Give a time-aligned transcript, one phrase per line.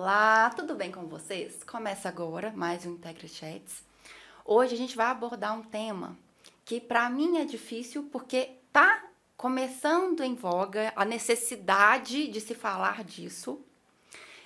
[0.00, 1.64] Olá, tudo bem com vocês?
[1.64, 3.82] Começa agora mais um Integra Chats.
[4.44, 6.16] Hoje a gente vai abordar um tema
[6.64, 9.06] que para mim é difícil porque tá
[9.36, 13.60] começando em voga a necessidade de se falar disso,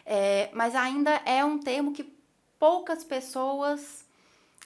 [0.06, 2.10] é, mas ainda é um termo que
[2.58, 4.06] poucas pessoas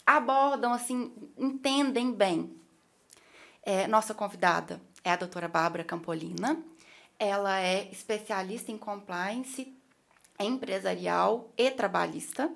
[0.07, 2.57] abordam, assim, entendem bem.
[3.64, 6.62] É, nossa convidada é a doutora Bárbara Campolina.
[7.18, 9.75] Ela é especialista em compliance
[10.39, 12.50] empresarial e trabalhista.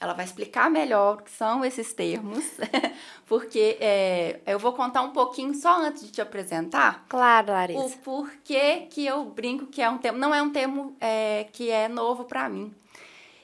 [0.00, 2.44] Ela vai explicar melhor o que são esses termos,
[3.26, 7.04] porque é, eu vou contar um pouquinho só antes de te apresentar.
[7.08, 7.80] Claro, Larissa.
[7.80, 10.18] O porquê que eu brinco que é um termo.
[10.18, 12.72] Não é um termo é, que é novo para mim.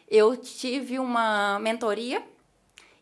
[0.08, 2.22] Eu tive uma mentoria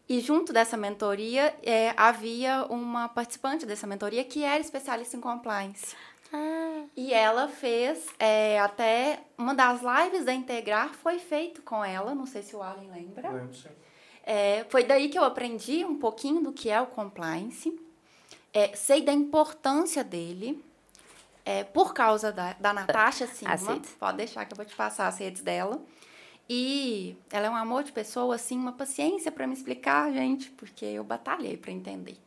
[0.09, 5.95] e junto dessa mentoria é, havia uma participante dessa mentoria que era especialista em compliance.
[6.33, 6.72] Ah.
[6.95, 12.27] E ela fez é, até uma das lives da Integrar foi feito com ela, não
[12.27, 13.31] sei se o Alan lembra.
[13.31, 13.69] Lembro, sim.
[14.25, 17.77] É, foi daí que eu aprendi um pouquinho do que é o compliance,
[18.53, 20.63] é, sei da importância dele,
[21.45, 23.55] é, por causa da, da Natasha Silva.
[23.55, 23.89] Aceito.
[23.99, 25.83] Pode deixar que eu vou te passar as redes dela.
[26.49, 30.85] E ela é um amor de pessoa, assim, uma paciência para me explicar, gente, porque
[30.85, 32.19] eu batalhei para entender.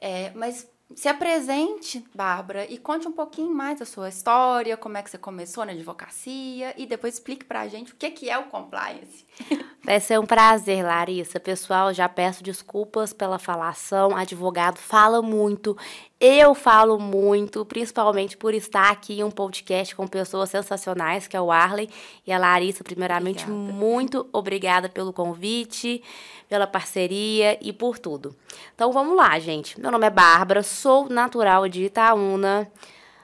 [0.00, 5.02] É, mas se apresente, Bárbara, e conte um pouquinho mais da sua história, como é
[5.02, 8.44] que você começou na advocacia, e depois explique pra gente o que, que é o
[8.44, 9.26] compliance.
[9.90, 11.40] Vai ser um prazer, Larissa.
[11.40, 14.16] Pessoal, já peço desculpas pela falação.
[14.16, 15.76] Advogado fala muito.
[16.20, 21.40] Eu falo muito, principalmente por estar aqui em um podcast com pessoas sensacionais, que é
[21.40, 21.90] o Arley
[22.24, 22.84] e a Larissa.
[22.84, 23.72] Primeiramente, Obrigada.
[23.72, 26.00] muito obrigada pelo convite,
[26.48, 28.32] pela parceria e por tudo.
[28.72, 29.80] Então vamos lá, gente.
[29.80, 32.70] Meu nome é Bárbara, sou natural de Itaúna.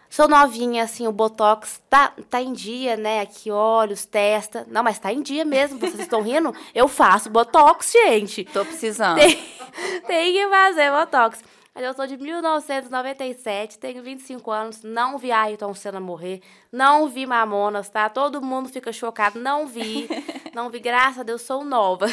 [0.09, 3.21] Sou novinha, assim, o Botox tá, tá em dia, né?
[3.21, 4.67] Aqui, olhos, testa.
[4.69, 6.55] Não, mas tá em dia mesmo, vocês estão rindo?
[6.75, 8.45] Eu faço Botox, gente.
[8.45, 9.19] Tô precisando.
[9.19, 9.37] Tem,
[10.07, 11.43] tem que fazer Botox.
[11.77, 16.41] Mas eu sou de 1997, tenho 25 anos, não vi Ayrton Senna morrer,
[16.73, 18.09] não vi Mamonas, tá?
[18.09, 20.09] Todo mundo fica chocado, não vi,
[20.57, 22.07] não vi, graças a Deus, sou nova.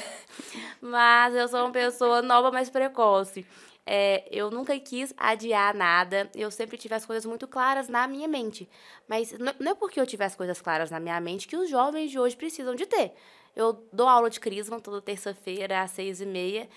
[0.81, 3.45] Mas eu sou uma pessoa nova, mas precoce.
[3.85, 8.27] É, eu nunca quis adiar nada, eu sempre tive as coisas muito claras na minha
[8.27, 8.69] mente.
[9.07, 12.09] Mas não é porque eu tive as coisas claras na minha mente que os jovens
[12.11, 13.13] de hoje precisam de ter.
[13.55, 16.67] Eu dou aula de crisma toda terça-feira às seis e meia.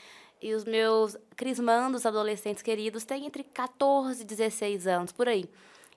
[0.41, 5.49] E os meus crismandos adolescentes queridos têm entre 14 e 16 anos, por aí.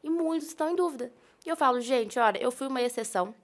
[0.01, 1.11] E muitos estão em dúvida.
[1.45, 3.35] E eu falo, gente, olha, eu fui uma exceção.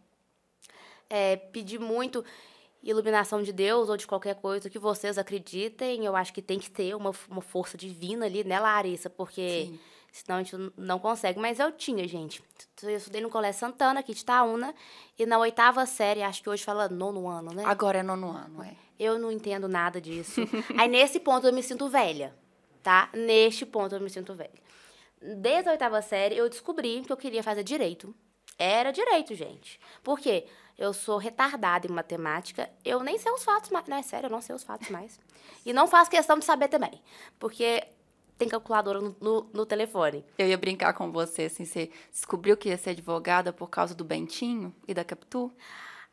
[1.10, 2.24] É, pedi muito
[2.86, 6.06] iluminação de Deus ou de qualquer coisa que vocês acreditem.
[6.06, 9.10] Eu acho que tem que ter uma, uma força divina ali, né, Larissa?
[9.10, 9.80] Porque Sim.
[10.12, 11.40] senão a gente não consegue.
[11.40, 12.44] Mas eu tinha, gente.
[12.84, 14.74] Eu estudei no Colégio Santana, aqui de Itaúna.
[15.18, 17.64] E na oitava série, acho que hoje fala nono ano, né?
[17.66, 18.76] Agora é nono ano, é.
[18.98, 20.42] Eu não entendo nada disso.
[20.78, 22.34] Aí, nesse ponto, eu me sinto velha,
[22.82, 23.10] tá?
[23.14, 24.64] Neste ponto, eu me sinto velha.
[25.38, 28.16] Desde a oitava série, eu descobri que eu queria fazer direito.
[28.58, 29.80] Era direito, gente.
[30.02, 30.46] Por quê?
[30.78, 32.70] Eu sou retardada em matemática.
[32.84, 33.88] Eu nem sei os fatos mais.
[33.88, 35.20] Não, é sério, eu não sei os fatos mais.
[35.66, 37.02] E não faço questão de saber também.
[37.40, 37.88] Porque
[38.38, 40.26] tem calculadora no, no, no telefone.
[40.38, 44.04] Eu ia brincar com você, assim, você descobriu que ia ser advogada por causa do
[44.04, 45.52] Bentinho e da Capitu?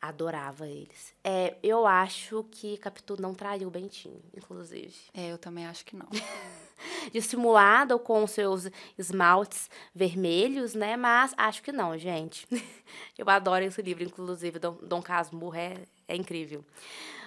[0.01, 1.13] Adorava eles.
[1.23, 4.93] É, eu acho que Capitu não traiu o Bentinho, inclusive.
[5.13, 6.07] É, eu também acho que não.
[7.11, 10.95] dissimulado com seus esmaltes vermelhos, né?
[10.95, 12.47] Mas acho que não, gente.
[13.17, 15.75] Eu adoro esse livro, inclusive, Dom, Dom Casmurro é,
[16.07, 16.63] é incrível.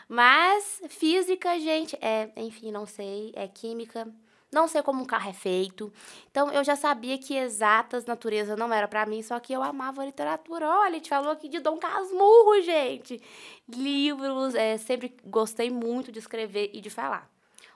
[0.09, 4.07] Mas física, gente, é, enfim, não sei, é química.
[4.53, 5.93] Não sei como um carro é feito.
[6.31, 10.05] Então, eu já sabia que exatas natureza não era pra mim, só que eu amava
[10.05, 10.69] literatura.
[10.69, 13.21] Olha, a gente falou aqui de Dom Casmurro, gente.
[13.69, 17.29] Livros, é, sempre gostei muito de escrever e de falar.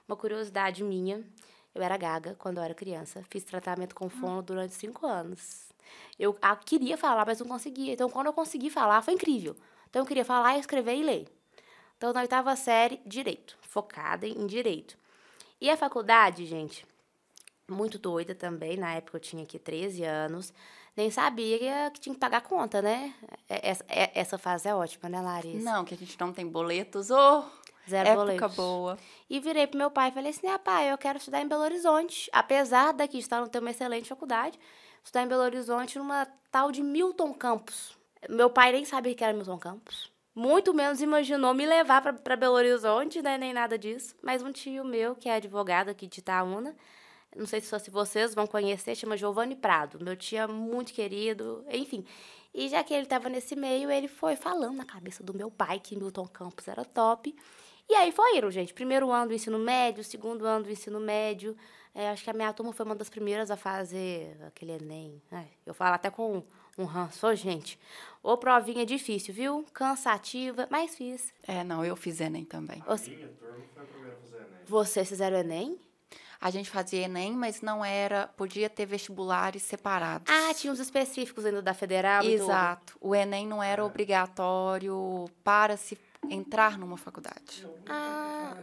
[0.07, 1.23] Uma curiosidade minha,
[1.73, 3.23] eu era gaga quando eu era criança.
[3.29, 5.69] Fiz tratamento com fono durante cinco anos.
[6.19, 7.93] Eu ah, queria falar, mas não conseguia.
[7.93, 9.55] Então, quando eu consegui falar, foi incrível.
[9.89, 11.27] Então, eu queria falar, escrever e ler.
[11.97, 13.57] Então, na oitava série, direito.
[13.61, 14.97] Focada em direito.
[15.59, 16.85] E a faculdade, gente,
[17.69, 18.77] muito doida também.
[18.77, 20.53] Na época eu tinha aqui 13 anos.
[20.95, 23.13] Nem sabia que tinha que pagar conta, né?
[23.47, 25.63] É- Essa, é- essa fase é ótima, né, Larissa?
[25.63, 27.09] Não, que a gente não tem boletos.
[27.11, 27.45] Ô,
[27.89, 28.55] Zero época boletos.
[28.55, 28.97] boa.
[29.29, 31.63] E virei pro meu pai e falei assim, ah, pai, eu quero estudar em Belo
[31.63, 32.29] Horizonte.
[32.31, 34.59] Apesar daqui estar ter uma excelente faculdade,
[35.03, 37.97] estudar em Belo Horizonte numa tal de Milton Campos.
[38.29, 40.11] Meu pai nem sabia que era Milton Campos.
[40.33, 43.37] Muito menos imaginou me levar para Belo Horizonte, né?
[43.37, 44.15] Nem nada disso.
[44.21, 46.75] Mas um tio meu, que é advogado aqui de Itaúna,
[47.35, 50.03] não sei se vocês vão conhecer, chama Giovanni Prado.
[50.03, 52.05] Meu tio é muito querido, enfim.
[52.53, 55.79] E já que ele estava nesse meio, ele foi falando na cabeça do meu pai
[55.79, 57.33] que Milton Campos era top.
[57.89, 58.73] E aí foi indo, gente.
[58.73, 61.55] Primeiro ano do ensino médio, segundo ano do ensino médio.
[61.93, 65.21] É, acho que a minha turma foi uma das primeiras a fazer aquele Enem.
[65.31, 66.41] É, eu falo até com
[66.77, 67.77] um ranço, gente.
[68.23, 69.65] Ô, provinha difícil, viu?
[69.73, 71.33] Cansativa, mas fiz.
[71.43, 72.81] É, não, eu fiz Enem também.
[72.87, 73.11] Você...
[73.11, 74.59] Minha turma foi a primeira a fazer Enem.
[74.65, 75.79] Vocês fizeram Enem?
[76.39, 78.27] A gente fazia Enem, mas não era.
[78.27, 80.33] Podia ter vestibulares separados.
[80.33, 82.23] Ah, tinha uns específicos ainda da federal.
[82.23, 82.97] Exato.
[82.99, 85.95] O Enem não era obrigatório para se
[86.29, 87.67] entrar numa faculdade.
[87.87, 88.55] Ah.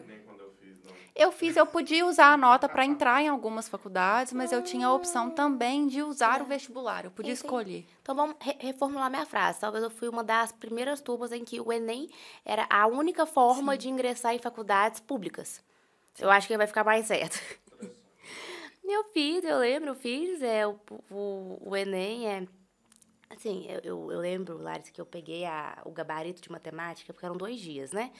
[1.14, 1.56] eu fiz.
[1.56, 5.30] Eu podia usar a nota para entrar em algumas faculdades, mas eu tinha a opção
[5.30, 7.04] também de usar o vestibular.
[7.04, 7.44] Eu podia Entendi.
[7.46, 7.86] escolher.
[8.02, 9.60] Então vamos re- reformular minha frase.
[9.60, 12.08] Talvez eu fui uma das primeiras turmas em que o Enem
[12.44, 15.62] era a única forma de ingressar em faculdades públicas.
[16.18, 17.38] Eu acho que vai ficar mais certo.
[18.90, 20.74] Eu fiz, eu lembro, eu fiz é, o,
[21.10, 22.26] o, o Enem.
[22.26, 22.46] É,
[23.30, 27.26] assim, eu, eu, eu lembro, Larissa, que eu peguei a, o gabarito de matemática, porque
[27.26, 28.12] eram dois dias, né?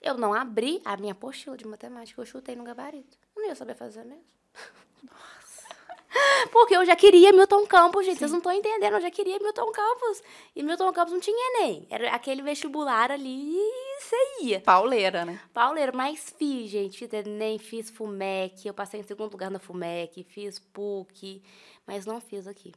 [0.00, 3.18] Eu não abri a minha apostila de matemática, eu chutei no gabarito.
[3.34, 4.24] Eu não ia saber fazer mesmo.
[6.50, 8.18] Porque eu já queria Milton Campos, gente.
[8.18, 8.94] Vocês não estão entendendo.
[8.94, 10.22] Eu já queria Milton Campos.
[10.54, 11.86] E Milton Campos não tinha Enem.
[11.90, 14.60] Era aquele vestibular ali e você ia.
[14.60, 15.40] Pauleira, né?
[15.52, 16.98] Pauleiro, mas fiz, gente.
[16.98, 18.66] Fiz Enem, fiz FUMEC.
[18.66, 20.24] Eu passei em segundo lugar na FUMEC.
[20.24, 21.42] Fiz PUC.
[21.86, 22.72] Mas não fiz aqui.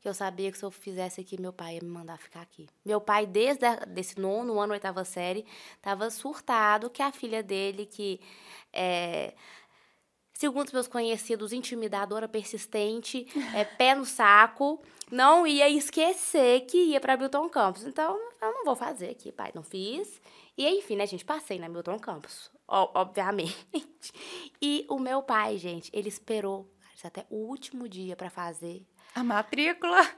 [0.00, 2.66] Porque eu sabia que se eu fizesse aqui, meu pai ia me mandar ficar aqui.
[2.82, 5.44] Meu pai, desde a, desse nono ano, oitava série,
[5.76, 8.18] estava surtado que a filha dele, que
[8.72, 9.34] é,
[10.32, 16.98] segundo os meus conhecidos, intimidadora, persistente, é, pé no saco, não ia esquecer que ia
[16.98, 17.84] para Milton Campos.
[17.84, 19.52] Então, eu não vou fazer aqui, pai.
[19.54, 20.18] Não fiz.
[20.56, 21.26] E enfim, né, gente?
[21.26, 23.54] Passei na Milton Campos, obviamente.
[24.62, 26.70] E o meu pai, gente, ele esperou
[27.02, 28.86] até o último dia para fazer.
[29.14, 30.08] A matrícula.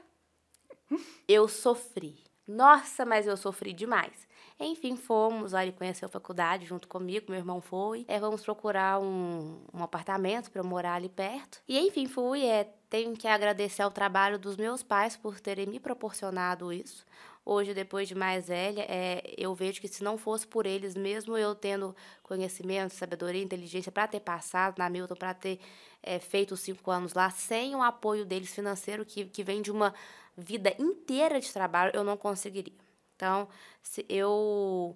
[1.27, 2.23] Eu sofri.
[2.47, 4.27] Nossa, mas eu sofri demais.
[4.59, 8.05] Enfim, fomos, ele conheceu a faculdade junto comigo, meu irmão foi.
[8.07, 11.61] É, vamos procurar um, um apartamento para morar ali perto.
[11.67, 12.45] E enfim, fui.
[12.45, 17.05] É, tenho que agradecer ao trabalho dos meus pais por terem me proporcionado isso.
[17.45, 21.37] Hoje, depois de mais velha, é, eu vejo que se não fosse por eles, mesmo
[21.37, 25.59] eu tendo conhecimento, sabedoria, inteligência para ter passado na Milton, para ter
[26.01, 29.71] é, feito os cinco anos lá, sem o apoio deles financeiro, que, que vem de
[29.71, 29.93] uma
[30.37, 32.73] vida inteira de trabalho, eu não conseguiria.
[33.15, 33.47] Então,
[33.81, 34.95] se eu,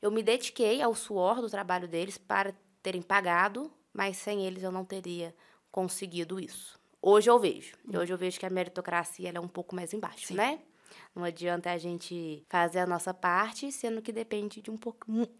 [0.00, 4.72] eu me dediquei ao suor do trabalho deles para terem pagado, mas sem eles eu
[4.72, 5.34] não teria
[5.70, 6.80] conseguido isso.
[7.02, 7.76] Hoje eu vejo.
[7.94, 10.34] Hoje eu vejo que a meritocracia é um pouco mais embaixo, Sim.
[10.34, 10.60] né?
[11.14, 14.76] Não adianta a gente fazer a nossa parte, sendo que depende de um,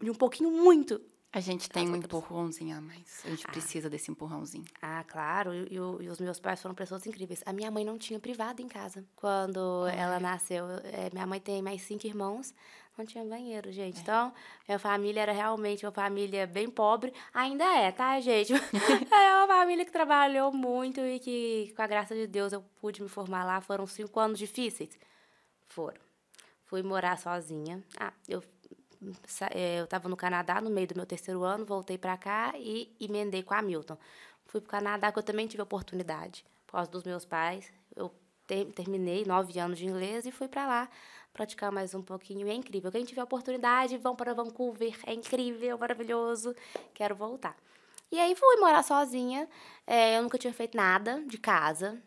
[0.01, 1.01] de um pouquinho muito.
[1.35, 3.23] A gente tem um empurrãozinho a mais.
[3.25, 4.65] A gente precisa desse empurrãozinho.
[4.79, 7.41] Ah, claro, e, os meus pais foram pessoas incríveis.
[7.43, 9.03] A minha mãe não tinha privado em casa.
[9.15, 12.53] Quando ela nasceu, é, minha mãe tem mais cinco irmãos,
[12.95, 13.99] não tinha banheiro, gente.
[13.99, 14.31] Então,
[14.67, 17.11] minha família era realmente uma família bem pobre.
[17.33, 18.53] Ainda é, tá, gente?
[19.11, 23.01] é uma família que trabalhou muito e que, com a graça de Deus, eu pude
[23.01, 23.59] me formar lá.
[23.59, 24.99] Foram cinco anos difíceis?
[25.73, 26.01] Foram.
[26.65, 27.83] Fui morar sozinha.
[27.99, 28.43] Ah, eu
[29.51, 32.95] eh, eu estava no Canadá no meio do meu terceiro ano, voltei para cá e
[32.99, 33.97] emendei com a Milton.
[34.45, 36.45] Fui para o Canadá, que eu também tive oportunidade.
[36.65, 38.13] Por causa dos meus pais, eu
[38.47, 40.89] te- terminei nove anos de inglês e fui para lá
[41.33, 42.47] praticar mais um pouquinho.
[42.47, 42.91] É incrível.
[42.91, 44.97] Quem tiver oportunidade, vão para Vancouver.
[45.05, 46.55] É incrível, maravilhoso.
[46.93, 47.55] Quero voltar.
[48.11, 49.49] E aí fui morar sozinha.
[49.87, 52.01] Eh, eu nunca tinha feito nada de casa.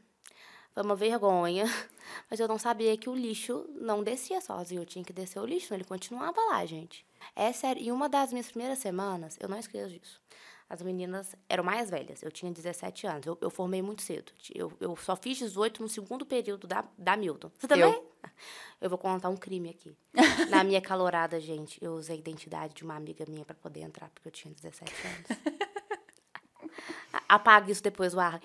[0.76, 1.64] Foi uma vergonha.
[2.30, 4.82] Mas eu não sabia que o lixo não descia sozinho.
[4.82, 7.02] Eu tinha que descer o lixo, ele continuava lá, gente.
[7.34, 7.82] É sério.
[7.82, 10.20] E uma das minhas primeiras semanas, eu não esqueço disso.
[10.68, 12.22] As meninas eram mais velhas.
[12.22, 13.24] Eu tinha 17 anos.
[13.24, 14.32] Eu, eu formei muito cedo.
[14.54, 17.50] Eu, eu só fiz 18 no segundo período da, da Milton.
[17.56, 17.94] Você também?
[17.94, 18.12] Eu.
[18.78, 19.96] Eu vou contar um crime aqui.
[20.50, 24.10] Na minha calorada, gente, eu usei a identidade de uma amiga minha para poder entrar,
[24.10, 25.55] porque eu tinha 17 anos.
[27.16, 28.40] A- Apaga isso depois, o ar.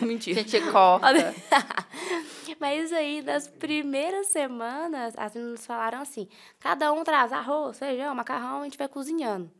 [0.00, 0.40] A Mentira.
[0.42, 1.06] gente corta.
[2.60, 6.28] Mas aí, nas primeiras semanas, as meninas falaram assim:
[6.60, 9.50] cada um traz arroz, feijão, macarrão, a gente vai cozinhando.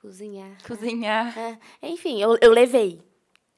[0.00, 0.56] Cozinhar.
[0.66, 1.36] Cozinhar.
[1.38, 3.02] É, Enfim, eu, eu levei.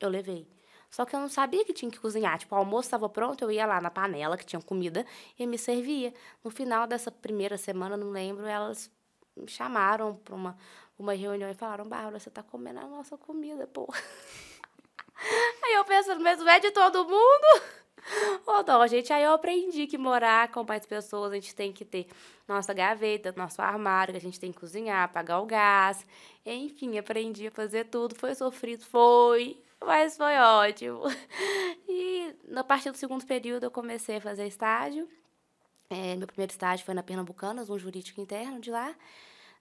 [0.00, 0.48] Eu levei.
[0.90, 2.38] Só que eu não sabia que tinha que cozinhar.
[2.38, 5.04] Tipo, o almoço estava pronto, eu ia lá na panela que tinha comida
[5.38, 6.12] e me servia.
[6.42, 8.90] No final dessa primeira semana, não lembro, elas
[9.36, 10.56] me chamaram para uma,
[11.00, 13.88] uma reunião e falaram: Bárbara, você tá comendo a nossa comida, pô.
[15.64, 17.62] Aí eu pensando, mas é de todo mundo?
[18.46, 21.84] Ô, não, gente, aí eu aprendi que morar com mais pessoas, a gente tem que
[21.84, 22.06] ter
[22.48, 26.06] nossa gaveta, nosso armário, que a gente tem que cozinhar, pagar o gás.
[26.44, 28.14] Enfim, aprendi a fazer tudo.
[28.14, 31.02] Foi sofrido, foi, mas foi ótimo.
[31.86, 35.06] E na partir do segundo período eu comecei a fazer estágio.
[35.90, 38.94] É, meu primeiro estágio foi na Pernambucanas, um jurídico interno de lá.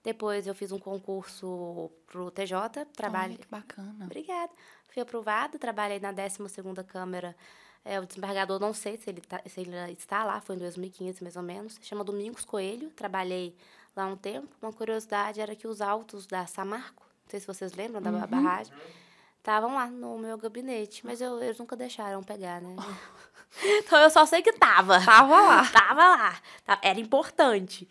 [0.02, 3.36] Depois eu fiz um concurso pro TJ, trabalho.
[3.36, 4.04] Que bacana.
[4.06, 4.50] Obrigada.
[4.88, 7.36] Fui aprovada, trabalhei na 12ª Câmara.
[7.84, 11.22] É, o desembargador, não sei se ele, tá, se ele está lá, foi em 2015
[11.22, 11.78] mais ou menos.
[11.82, 13.56] Chama Domingos Coelho, trabalhei
[13.96, 14.48] lá um tempo.
[14.60, 18.26] Uma curiosidade era que os autos da Samarco, não sei se vocês lembram da Uhum.
[18.26, 18.72] barragem,
[19.38, 21.04] estavam lá no meu gabinete.
[21.06, 22.74] Mas eu- eles nunca deixaram pegar, né?
[23.64, 25.00] então eu só sei que tava.
[25.04, 25.66] Tava lá.
[25.70, 26.40] Tava lá.
[26.64, 27.88] Tá- Era importante.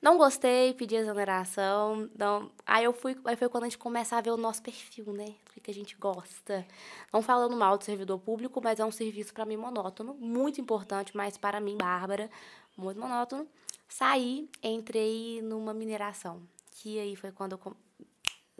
[0.00, 2.08] Não gostei, pedi exoneração.
[2.16, 2.50] Não...
[2.64, 5.34] Aí eu fui, aí foi quando a gente começa a ver o nosso perfil, né?
[5.56, 6.66] O que, a gente gosta.
[7.12, 11.14] Não falando mal do servidor público, mas é um serviço para mim monótono, muito importante,
[11.14, 12.30] mas para mim, Bárbara,
[12.76, 13.46] muito monótono.
[13.88, 16.40] Saí, entrei numa mineração.
[16.72, 17.58] Que aí foi quando eu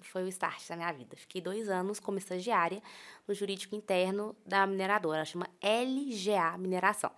[0.02, 1.16] foi o start da minha vida.
[1.16, 2.82] Fiquei dois anos como estagiária
[3.26, 5.18] no jurídico interno da mineradora.
[5.18, 7.11] Ela chama LGA Mineração.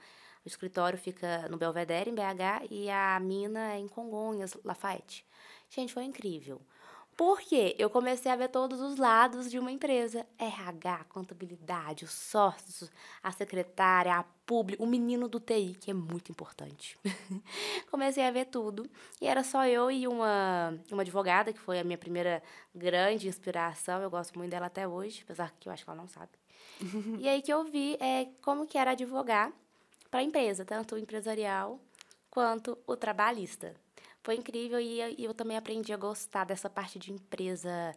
[0.44, 5.24] O escritório fica no Belvedere, em BH, e a mina é em Congonhas, Lafayette.
[5.70, 6.60] Gente, foi incrível.
[7.16, 7.76] Por quê?
[7.78, 10.26] Eu comecei a ver todos os lados de uma empresa.
[10.38, 12.90] RH, contabilidade, os sócios,
[13.22, 16.98] a secretária, a público, o menino do TI, que é muito importante.
[17.90, 18.90] comecei a ver tudo.
[19.20, 22.42] E era só eu e uma, uma advogada, que foi a minha primeira
[22.74, 24.00] grande inspiração.
[24.00, 26.32] Eu gosto muito dela até hoje, apesar que eu acho que ela não sabe.
[27.20, 29.52] e aí que eu vi é, como que era advogar
[30.12, 31.80] para a empresa, tanto o empresarial
[32.30, 33.74] quanto o trabalhista.
[34.22, 37.94] Foi incrível e eu- também aprendi a gostar dessa parte de empresa,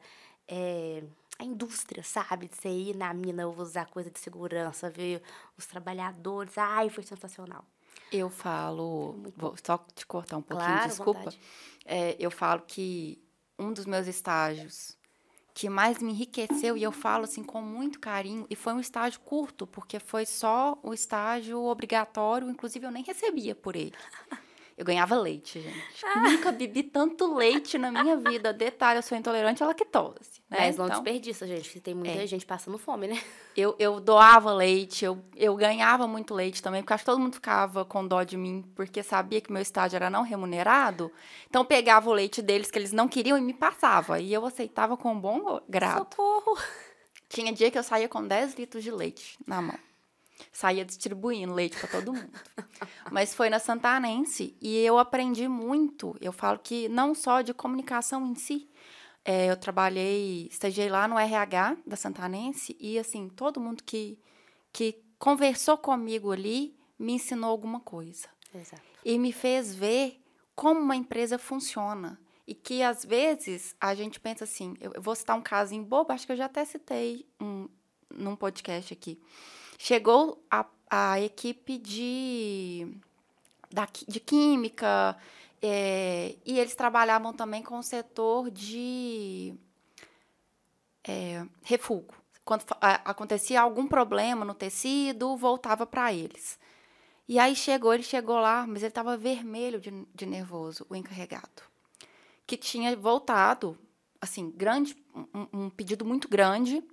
[0.47, 1.03] é,
[1.37, 2.47] a indústria, sabe?
[2.47, 5.21] De você ir na mina, usar coisa de segurança, ver
[5.57, 6.57] os trabalhadores.
[6.57, 7.65] Ai, foi sensacional.
[8.09, 11.33] Eu falo, vou só te cortar um pouquinho, Claro, desculpa.
[11.83, 13.21] É, eu falo que
[13.59, 14.97] um dos meus estágios
[15.55, 19.21] que mais me enriqueceu, e eu falo assim com muito carinho, e foi um estágio
[19.21, 23.95] curto, porque foi só o estágio obrigatório, inclusive eu nem recebia por ele.
[24.77, 25.75] Eu ganhava leite, gente.
[26.21, 28.51] Nunca bebi tanto leite na minha vida.
[28.51, 30.41] Detalhe, eu sou intolerante à lactose.
[30.49, 30.57] Né?
[30.59, 32.27] Mas não Então, desperdiça, gente, porque tem muita É.
[32.27, 33.17] gente passando fome, né?
[33.55, 37.35] eu, eu doava leite, eu, eu ganhava muito leite também, porque acho que todo mundo
[37.35, 41.09] ficava com dó de mim, porque sabia que meu estágio era não remunerado.
[41.49, 44.19] Então eu pegava o leite deles que eles não queriam e me passava.
[44.19, 45.99] E eu aceitava com bom grado.
[45.99, 46.57] Socorro!
[47.29, 49.79] Tinha dia que eu saía com 10 litros de leite na mão.
[50.51, 52.31] Saía distribuindo leite para todo mundo.
[53.11, 56.15] Mas foi na Santanense e eu aprendi muito.
[56.19, 58.69] Eu falo que não só de comunicação em si.
[59.23, 64.19] É, eu trabalhei, estagiei lá no RH da Santanense e, assim, todo mundo que,
[64.71, 68.83] que conversou comigo ali me ensinou alguma coisa Exato.
[69.03, 70.21] e me fez ver
[70.55, 72.19] como uma empresa funciona.
[72.47, 76.27] E que às vezes a gente pensa assim, eu vou citar um casinho bobo, acho
[76.27, 77.67] que eu já até citei um,
[78.15, 79.19] num podcast aqui.
[79.77, 82.87] Chegou a, a equipe de,
[83.71, 85.17] da, de química,
[85.61, 89.53] é, e eles trabalhavam também com o setor de
[91.07, 92.07] é, refúgio.
[92.43, 96.59] Quando a- acontecia algum problema no tecido, voltava para eles.
[97.27, 101.63] E aí chegou, ele chegou lá, mas ele estava vermelho de, de nervoso, o encarregado.
[102.47, 103.77] Que tinha voltado,
[104.21, 104.95] assim, grande,
[105.33, 106.83] um, um pedido muito grande,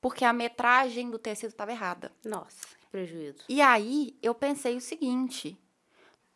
[0.00, 2.12] porque a metragem do tecido estava errada.
[2.24, 3.44] Nossa, que prejuízo.
[3.48, 5.58] E aí eu pensei o seguinte.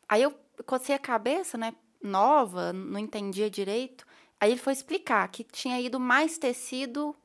[0.08, 0.34] Aí eu
[0.66, 1.74] cocei a cabeça, né?
[2.02, 4.06] Nova, não entendia direito.
[4.38, 7.16] Aí ele foi explicar que tinha ido mais tecido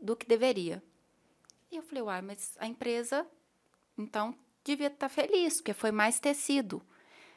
[0.00, 0.82] do que deveria.
[1.72, 3.26] E eu falei, uai, mas a empresa,
[3.96, 6.82] então, devia estar feliz, porque foi mais tecido.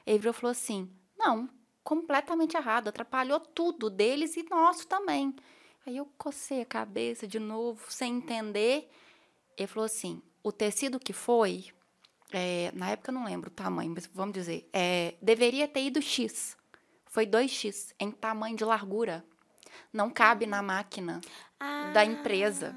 [0.05, 1.50] Ele virou e falou assim: não,
[1.84, 5.36] completamente errado, atrapalhou tudo deles e nosso também.
[5.88, 8.91] Aí eu cocei a cabeça de novo, sem entender.
[9.58, 11.67] Ele falou assim: o tecido que foi,
[12.29, 16.01] é, na época eu não lembro o tamanho, mas vamos dizer, é, deveria ter ido
[16.01, 16.58] X.
[17.06, 19.24] Foi 2X, em tamanho de largura.
[19.94, 21.22] Não cabe na máquina
[21.94, 22.75] da empresa.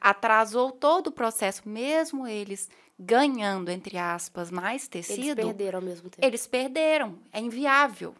[0.00, 6.08] Atrasou todo o processo, mesmo eles ganhando, entre aspas, mais Eles tecido, perderam ao mesmo
[6.08, 6.24] tempo.
[6.24, 7.18] eles perderam.
[7.32, 8.14] É inviável.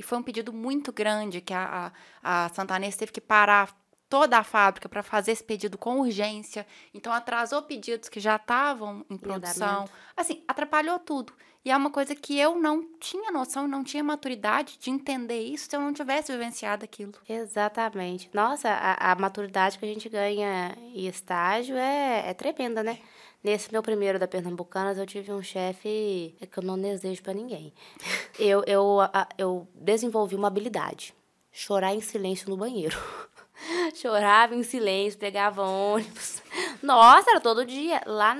[0.00, 1.92] E foi um pedido muito grande que a,
[2.22, 3.68] a, a Santanês teve que parar
[4.08, 6.66] toda a fábrica para fazer esse pedido com urgência.
[6.94, 9.86] Então, atrasou pedidos que já estavam em produção.
[10.16, 11.34] Assim, atrapalhou tudo.
[11.62, 15.68] E é uma coisa que eu não tinha noção, não tinha maturidade de entender isso
[15.68, 17.12] se eu não tivesse vivenciado aquilo.
[17.28, 18.30] Exatamente.
[18.32, 22.98] Nossa, a, a maturidade que a gente ganha em estágio é, é tremenda, né?
[23.42, 27.72] Nesse meu primeiro da Pernambucanas, eu tive um chefe que eu não desejo pra ninguém.
[28.38, 28.96] Eu, eu,
[29.36, 31.14] eu desenvolvi uma habilidade:
[31.52, 32.96] chorar em silêncio no banheiro.
[33.94, 36.42] Chorava em silêncio, pegava ônibus.
[36.82, 38.00] Nossa, era todo dia.
[38.06, 38.34] Lá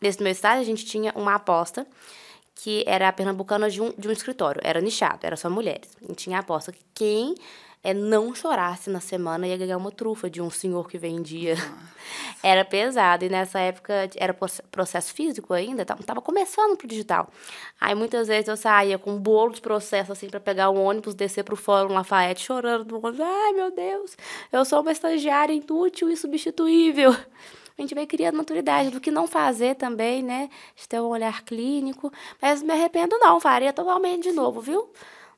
[0.00, 1.86] nesse meu estágio, a gente tinha uma aposta
[2.54, 4.60] que era a pernambucana de um, de um escritório.
[4.64, 5.90] Era nichado, era só mulheres.
[6.08, 7.34] E tinha a aposta que quem
[7.86, 11.54] é, não chorasse na semana ia ganhar uma trufa de um senhor que vendia.
[12.42, 13.24] Era pesado.
[13.24, 14.34] E nessa época era
[14.70, 17.28] processo físico ainda, tava começando pro digital.
[17.80, 21.14] Aí muitas vezes eu saía com um bolo de processo assim para pegar o ônibus,
[21.14, 23.20] descer pro Fórum Lafayette chorando no ônibus.
[23.20, 24.16] Ai, meu Deus,
[24.52, 27.14] eu sou uma estagiária inútil e substituível
[27.78, 30.48] a gente vai criando maturidade do que não fazer também, né?
[30.74, 32.10] De ter um olhar clínico.
[32.40, 34.88] Mas me arrependo não, faria totalmente de novo, viu?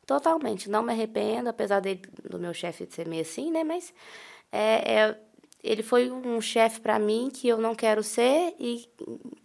[0.09, 0.71] Totalmente.
[0.71, 3.63] Não me arrependo, apesar dele, do meu chefe ser meio assim, né?
[3.63, 3.93] Mas
[4.51, 5.19] é, é
[5.63, 8.89] ele foi um chefe para mim que eu não quero ser e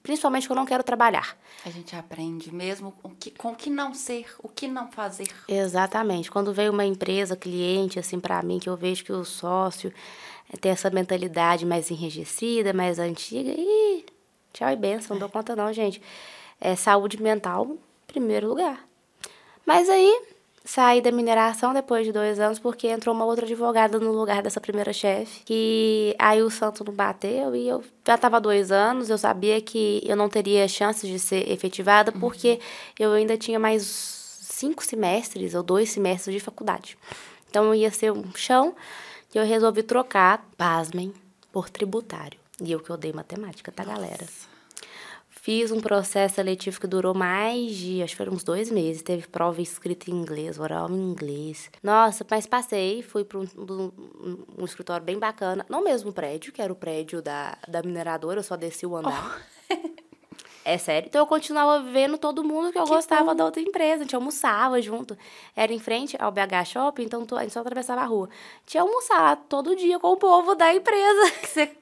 [0.02, 1.38] principalmente que eu não quero trabalhar.
[1.66, 5.28] A gente aprende mesmo o que, com o que não ser, o que não fazer.
[5.50, 6.32] Exatamente.
[6.32, 9.94] Quando veio uma empresa, cliente, assim, para mim, que eu vejo que o sócio
[10.62, 13.54] tem essa mentalidade mais enrijecida, mais antiga.
[13.54, 14.06] E
[14.54, 16.02] tchau e benção, não dou conta não, gente.
[16.62, 17.76] É saúde mental,
[18.08, 18.88] primeiro lugar.
[19.66, 20.33] Mas aí,
[20.66, 24.62] saí da mineração depois de dois anos, porque entrou uma outra advogada no lugar dessa
[24.62, 25.42] primeira chefe.
[25.44, 30.02] Que aí o santo não bateu e eu já estava dois anos, eu sabia que
[30.06, 32.20] eu não teria chances de ser efetivada, uhum.
[32.20, 32.60] porque
[32.98, 36.98] eu ainda tinha mais cinco semestres ou dois semestres de faculdade.
[37.50, 38.74] Então eu ia ser um chão
[39.30, 41.14] que eu resolvi trocar, pasmem,
[41.52, 42.40] por tributário.
[42.62, 43.96] E eu que odeio matemática, tá, Nossa.
[44.00, 44.53] galera?
[45.44, 49.02] Fiz um processo seletivo que durou mais de, acho que foram uns dois meses.
[49.02, 51.70] Teve prova escrita em inglês, oral em inglês.
[51.84, 53.92] Nossa, mas passei, fui para um, um,
[54.60, 55.66] um, escritório bem bacana.
[55.68, 59.38] No mesmo prédio, que era o prédio da, da mineradora, eu só desci o andar.
[59.70, 59.74] Oh.
[60.66, 61.08] É sério.
[61.10, 63.36] Então eu continuava vendo todo mundo que eu que gostava bom.
[63.36, 63.96] da outra empresa.
[63.96, 65.18] A gente almoçava junto.
[65.54, 68.30] Era em frente ao BH Shopping, então a gente só atravessava a rua.
[68.66, 71.32] Tinha almoçar todo dia com o povo da empresa.
[71.42, 71.76] Que você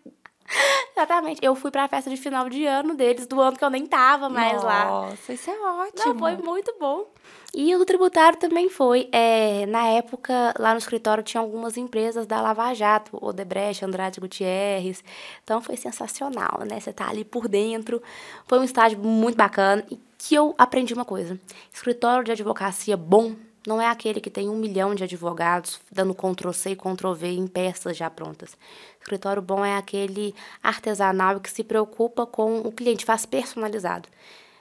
[0.95, 1.39] Exatamente.
[1.43, 4.29] Eu fui pra festa de final de ano deles, do ano que eu nem tava
[4.29, 4.85] mais Nossa, lá.
[4.85, 6.13] Nossa, isso é ótimo.
[6.13, 7.05] Não, foi muito bom.
[7.53, 9.09] E o do tributário também foi.
[9.11, 15.03] É, na época, lá no escritório, tinha algumas empresas da Lava Jato, Odebrecht, Andrade Gutierrez.
[15.43, 16.79] Então foi sensacional, né?
[16.79, 18.01] Você tá ali por dentro.
[18.45, 21.37] Foi um estágio muito bacana e que eu aprendi uma coisa.
[21.73, 23.35] Escritório de advocacia bom
[23.65, 27.95] não é aquele que tem um milhão de advogados dando Ctrl-C e Ctrl-V em peças
[27.95, 28.57] já prontas.
[28.99, 34.09] Escritório bom é aquele artesanal que se preocupa com o cliente, faz personalizado.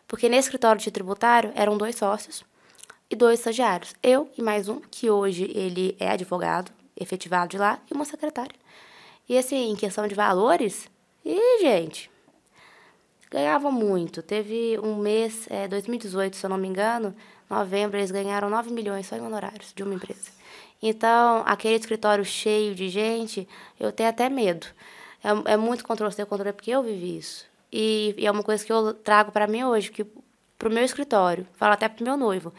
[0.06, 2.44] Porque nesse escritório de tributário eram dois sócios
[3.10, 3.94] e dois estagiários.
[4.02, 8.54] Eu e mais um, que hoje ele é advogado, efetivado de lá, e uma secretária.
[9.28, 10.88] E assim, em questão de valores,
[11.24, 12.10] e gente,
[13.30, 14.22] ganhava muito.
[14.22, 17.14] Teve um mês, é, 2018, se eu não me engano,
[17.50, 20.30] novembro, eles ganharam 9 milhões só em honorários de uma empresa.
[20.82, 23.46] Então, aquele escritório cheio de gente,
[23.78, 24.66] eu tenho até medo.
[25.22, 27.44] É, é muito Ctrl-C, Ctrl-V, porque eu vivi isso.
[27.70, 30.06] E, e, é uma coisa que eu trago para mim hoje, que
[30.58, 32.52] pro meu escritório, falo até pro meu noivo,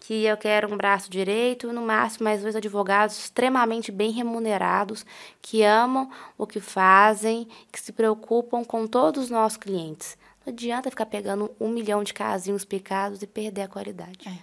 [0.00, 5.04] que eu quero um braço direito, no máximo mais dois advogados extremamente bem remunerados,
[5.40, 10.16] que amam o que fazem, que se preocupam com todos os nossos clientes.
[10.44, 14.28] Não adianta ficar pegando um milhão de casinhos picados e perder a qualidade.
[14.28, 14.36] É.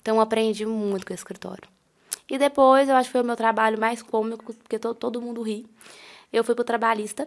[0.00, 1.68] Então, aprendi muito com o escritório.
[2.28, 5.42] E depois, eu acho que foi o meu trabalho mais cômico, porque todo, todo mundo
[5.42, 5.66] ri.
[6.32, 7.26] Eu fui para trabalhista.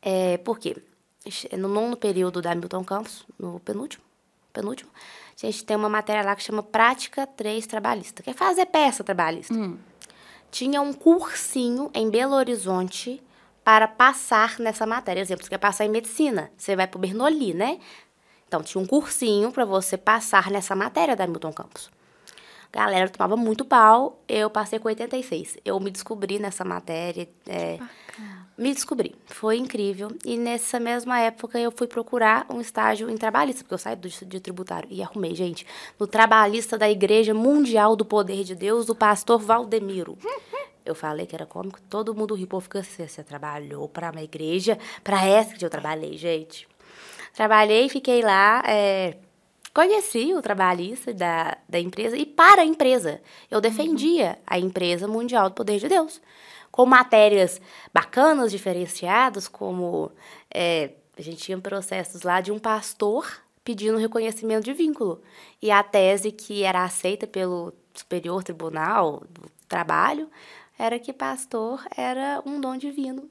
[0.00, 0.76] É, por quê?
[1.56, 4.02] No nono período da Milton Campos, no penúltimo,
[4.52, 4.90] penúltimo,
[5.40, 9.04] a gente tem uma matéria lá que chama Prática 3 Trabalhista, que é fazer peça
[9.04, 9.54] trabalhista.
[9.54, 9.78] Hum.
[10.50, 13.22] Tinha um cursinho em Belo Horizonte
[13.64, 15.20] para passar nessa matéria.
[15.20, 17.78] Exemplo, você quer passar em medicina, você vai para o Bernoulli, né?
[18.46, 21.90] Então, tinha um cursinho para você passar nessa matéria da Milton Campos.
[22.72, 25.58] Galera, tomava muito pau, eu passei com 86.
[25.62, 27.28] Eu me descobri nessa matéria.
[27.46, 27.78] É,
[28.56, 29.14] me descobri.
[29.26, 30.08] Foi incrível.
[30.24, 34.08] E nessa mesma época eu fui procurar um estágio em trabalhista, porque eu saí do,
[34.08, 34.88] de tributário.
[34.90, 35.66] E arrumei, gente,
[35.98, 40.16] no trabalhista da Igreja Mundial do Poder de Deus, do pastor Valdemiro.
[40.84, 44.78] Eu falei que era cômico, todo mundo riu, fica assim, você trabalhou para uma igreja,
[45.02, 46.68] para essa que eu trabalhei, gente.
[47.34, 49.16] Trabalhei, fiquei lá, é,
[49.72, 53.20] conheci o trabalhista da, da empresa e para a empresa.
[53.50, 56.20] Eu defendia a empresa mundial do poder de Deus.
[56.70, 57.60] Com matérias
[57.92, 60.10] bacanas, diferenciadas, como
[60.52, 65.22] é, a gente tinha processos lá de um pastor pedindo reconhecimento de vínculo.
[65.60, 70.28] E a tese que era aceita pelo Superior Tribunal do Trabalho
[70.82, 73.30] era que pastor era um dom divino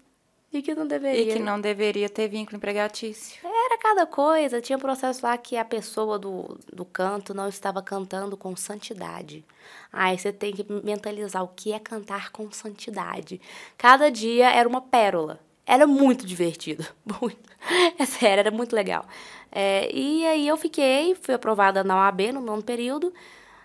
[0.53, 1.21] e que não deveria.
[1.21, 3.41] E que não deveria ter vínculo empregatício.
[3.43, 4.61] Era cada coisa.
[4.61, 9.43] Tinha um processo lá que a pessoa do, do canto não estava cantando com santidade.
[9.91, 13.41] Aí você tem que mentalizar o que é cantar com santidade.
[13.77, 15.37] Cada dia era uma pérola.
[15.65, 16.85] Era muito divertido,
[17.21, 17.51] muito.
[17.99, 19.05] É sério, era muito legal.
[19.51, 23.13] É, e aí eu fiquei, fui aprovada na OAB no nono período,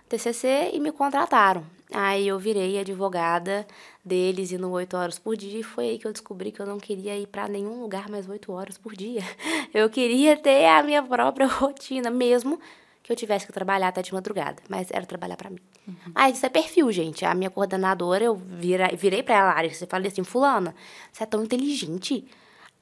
[0.09, 1.76] TCC, e me contrataram.
[1.93, 3.65] Aí eu virei advogada
[4.03, 6.77] deles indo oito horas por dia e foi aí que eu descobri que eu não
[6.77, 9.21] queria ir para nenhum lugar mais oito horas por dia.
[9.73, 12.59] Eu queria ter a minha própria rotina, mesmo
[13.03, 15.59] que eu tivesse que trabalhar até de madrugada, mas era trabalhar para mim.
[15.87, 16.11] Uhum.
[16.13, 17.23] Ah, isso é perfil, gente.
[17.23, 20.75] A minha coordenadora, eu vira, virei para ela, Larissa, e falei assim, fulana,
[21.11, 22.27] você é tão inteligente,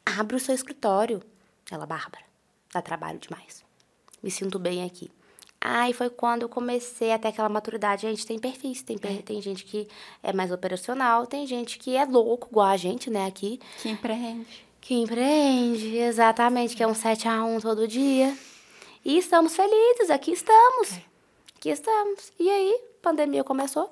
[0.03, 1.21] abre o seu escritório.
[1.69, 2.23] Ela, Bárbara,
[2.73, 3.63] dá trabalho demais.
[4.23, 5.11] Me sinto bem aqui.
[5.67, 8.05] Aí foi quando eu comecei até aquela maturidade.
[8.05, 9.23] A gente tem perfis, tem, per...
[9.23, 9.87] tem gente que
[10.21, 13.59] é mais operacional, tem gente que é louco, igual a gente, né, aqui.
[13.81, 14.65] Que empreende.
[14.79, 18.37] Que empreende, exatamente, que é um 7 a 1 todo dia.
[19.03, 20.93] E estamos felizes, aqui estamos.
[20.93, 21.01] É.
[21.57, 22.31] Aqui estamos.
[22.39, 23.91] E aí, pandemia começou.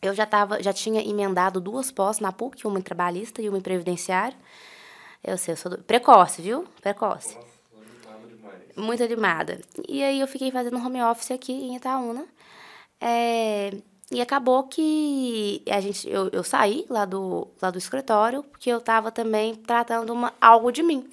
[0.00, 3.58] Eu já tava, já tinha emendado duas pós na PUC, uma em trabalhista e uma
[3.58, 4.38] em previdenciário.
[5.24, 5.78] Eu sei, eu sou do...
[5.78, 6.64] precoce, viu?
[6.80, 7.34] Precoce.
[7.34, 7.53] Nossa,
[8.76, 9.60] Muito animada.
[9.88, 12.26] E aí eu fiquei fazendo home office aqui em Itaúna.
[13.00, 13.72] É...
[14.10, 18.78] E acabou que a gente, eu, eu saí lá do, lá do escritório, porque eu
[18.78, 21.08] estava também tratando uma, algo de mim.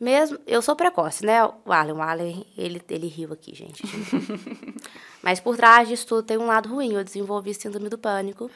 [0.00, 1.44] Mesmo, eu sou precoce, né?
[1.44, 3.82] O Arlen, o Arlen, ele, ele riu aqui, gente.
[5.22, 6.94] Mas por trás disso tudo tem um lado ruim.
[6.94, 8.50] Eu desenvolvi síndrome do pânico.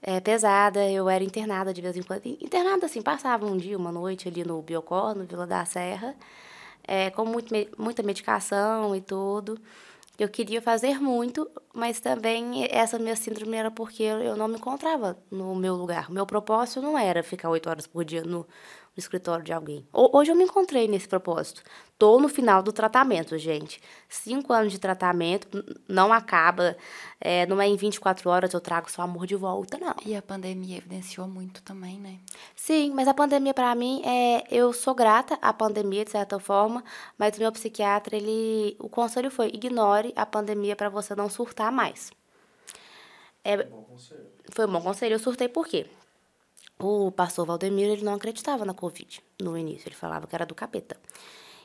[0.00, 2.24] É, pesada, eu era internada de vez em quando.
[2.26, 6.14] Internada, assim, passava um dia, uma noite ali no Biocor, no Vila da Serra,
[6.88, 9.60] é, com muito, muita medicação e tudo.
[10.18, 15.16] Eu queria fazer muito, mas também essa minha síndrome era porque eu não me encontrava
[15.30, 16.10] no meu lugar.
[16.10, 18.44] Meu propósito não era ficar oito horas por dia no,
[18.98, 19.86] no escritório de alguém.
[19.92, 21.62] Hoje eu me encontrei nesse propósito.
[21.96, 23.80] Tô no final do tratamento, gente.
[24.08, 26.76] Cinco anos de tratamento, não acaba.
[27.20, 29.94] É, não é em 24 horas eu trago seu amor de volta, não.
[30.04, 32.18] E a pandemia evidenciou muito também, né?
[32.56, 34.42] Sim, mas a pandemia para mim é.
[34.50, 36.82] Eu sou grata à pandemia, de certa forma,
[37.16, 38.76] mas o meu psiquiatra, ele.
[38.80, 42.10] O conselho foi: ignore a pandemia para você não surtar mais.
[43.44, 44.26] É, bom conselho.
[44.50, 45.14] Foi um bom conselho.
[45.14, 45.86] Eu surtei por quê?
[46.78, 50.54] O pastor Valdemiro ele não acreditava na Covid no início, ele falava que era do
[50.54, 50.96] capeta.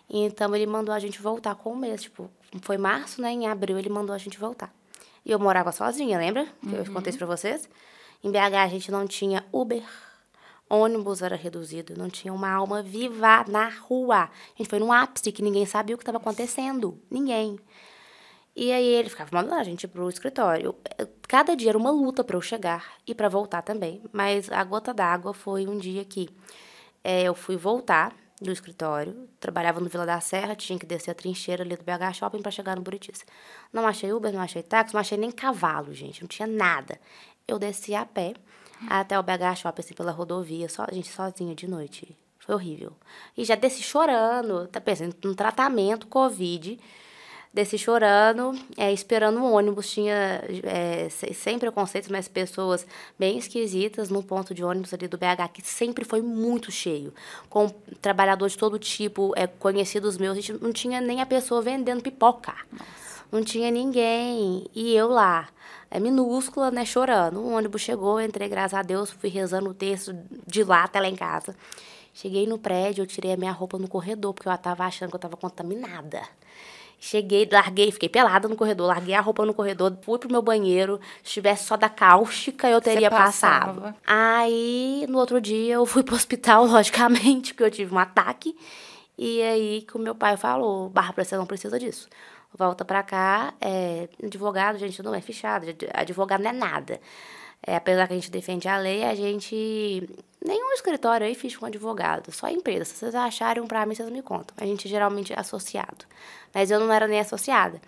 [0.09, 2.29] Então ele mandou a gente voltar com um mês, tipo,
[2.61, 3.31] foi março, né?
[3.31, 4.73] Em abril ele mandou a gente voltar.
[5.25, 6.45] E eu morava sozinha, lembra?
[6.61, 6.75] Que uhum.
[6.75, 7.69] eu contei isso pra vocês.
[8.23, 9.83] Em BH a gente não tinha Uber,
[10.69, 14.23] ônibus era reduzido, não tinha uma alma viva na rua.
[14.23, 16.99] A gente foi num ápice que ninguém sabia o que estava acontecendo.
[17.09, 17.59] Ninguém.
[18.55, 20.75] E aí ele ficava mandando a gente pro escritório.
[21.27, 24.03] Cada dia era uma luta para eu chegar e para voltar também.
[24.11, 26.29] Mas a gota d'água foi um dia que
[27.03, 31.13] é, eu fui voltar do escritório, trabalhava no Vila da Serra, tinha que descer a
[31.13, 33.25] trincheira ali do BH Shopping para chegar no Buritis.
[33.71, 36.99] Não achei Uber, não achei táxi, não achei nem cavalo, gente, não tinha nada.
[37.47, 38.33] Eu desci a pé
[38.89, 42.17] até o BH Shopping, assim, pela rodovia, só, gente, sozinha de noite.
[42.37, 42.93] Foi horrível.
[43.37, 46.77] E já desci chorando, tá pensando no tratamento Covid
[47.53, 49.91] desci chorando, é, esperando um ônibus.
[49.91, 52.85] Tinha, é, sem preconceitos, mas pessoas
[53.17, 57.13] bem esquisitas no ponto de ônibus ali do BH, que sempre foi muito cheio.
[57.49, 57.69] Com
[58.01, 60.37] trabalhadores de todo tipo, é, conhecidos meus.
[60.37, 62.55] A gente não tinha nem a pessoa vendendo pipoca.
[62.71, 63.23] Nossa.
[63.31, 64.65] Não tinha ninguém.
[64.73, 65.49] E eu lá,
[65.89, 67.39] é minúscula, né, chorando.
[67.39, 70.15] O ônibus chegou, entrei, graças a Deus, fui rezando o texto
[70.47, 71.55] de lá até lá em casa.
[72.15, 75.15] Cheguei no prédio, eu tirei a minha roupa no corredor, porque eu estava achando que
[75.15, 76.21] eu estava contaminada.
[77.05, 81.01] Cheguei, larguei, fiquei pelada no corredor, larguei a roupa no corredor, fui pro meu banheiro.
[81.21, 83.93] Se tivesse só da cáustica, eu teria passado.
[84.07, 88.55] Aí, no outro dia, eu fui pro hospital, logicamente, porque eu tive um ataque.
[89.17, 92.07] E aí que o meu pai falou, Bárbara, você não precisa disso.
[92.57, 97.01] Volta pra cá, é, advogado, gente, não é fichado, advogado não é nada.
[97.67, 100.09] É, apesar que a gente defende a lei, a gente.
[100.45, 102.85] Nenhum escritório aí ficha com advogado, só empresa.
[102.85, 104.55] Se vocês acharem para mim, vocês me contam.
[104.57, 106.05] A gente geralmente é associado.
[106.53, 107.81] Mas eu não era nem associada.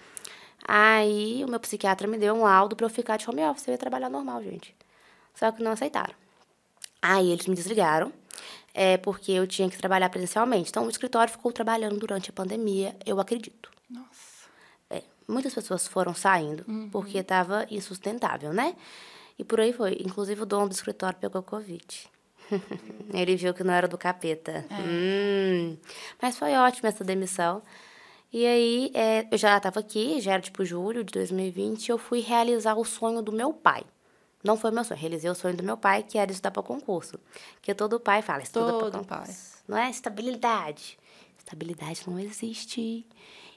[0.68, 3.68] Aí o meu psiquiatra me deu um laudo para eu ficar de home office.
[3.68, 4.76] Eu ia trabalhar normal, gente.
[5.36, 6.16] Só que não aceitaram.
[7.02, 8.12] Aí eles me desligaram,
[8.74, 10.70] é, porque eu tinha que trabalhar presencialmente.
[10.70, 13.70] Então o escritório ficou trabalhando durante a pandemia, eu acredito.
[13.88, 14.50] Nossa.
[14.90, 16.90] É, muitas pessoas foram saindo uhum.
[16.90, 18.76] porque estava insustentável, né?
[19.38, 19.98] E por aí foi.
[20.00, 22.10] Inclusive o dono do escritório pegou Covid.
[23.14, 24.66] Ele viu que não era do capeta.
[24.70, 24.82] É.
[24.82, 25.78] Hum.
[26.22, 27.62] Mas foi ótima essa demissão.
[28.36, 31.98] E aí, é, eu já estava aqui, já era tipo julho de 2020, e eu
[31.98, 33.86] fui realizar o sonho do meu pai.
[34.44, 37.18] Não foi meu sonho, realizei o sonho do meu pai, que era estudar para concurso.
[37.62, 39.06] Que todo pai fala, estuda para concurso.
[39.08, 39.36] Pai.
[39.66, 41.00] Não é estabilidade.
[41.38, 43.08] Estabilidade não existe.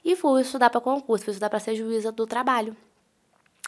[0.05, 2.73] E fui estudar para concurso, fui estudar para ser juíza do trabalho.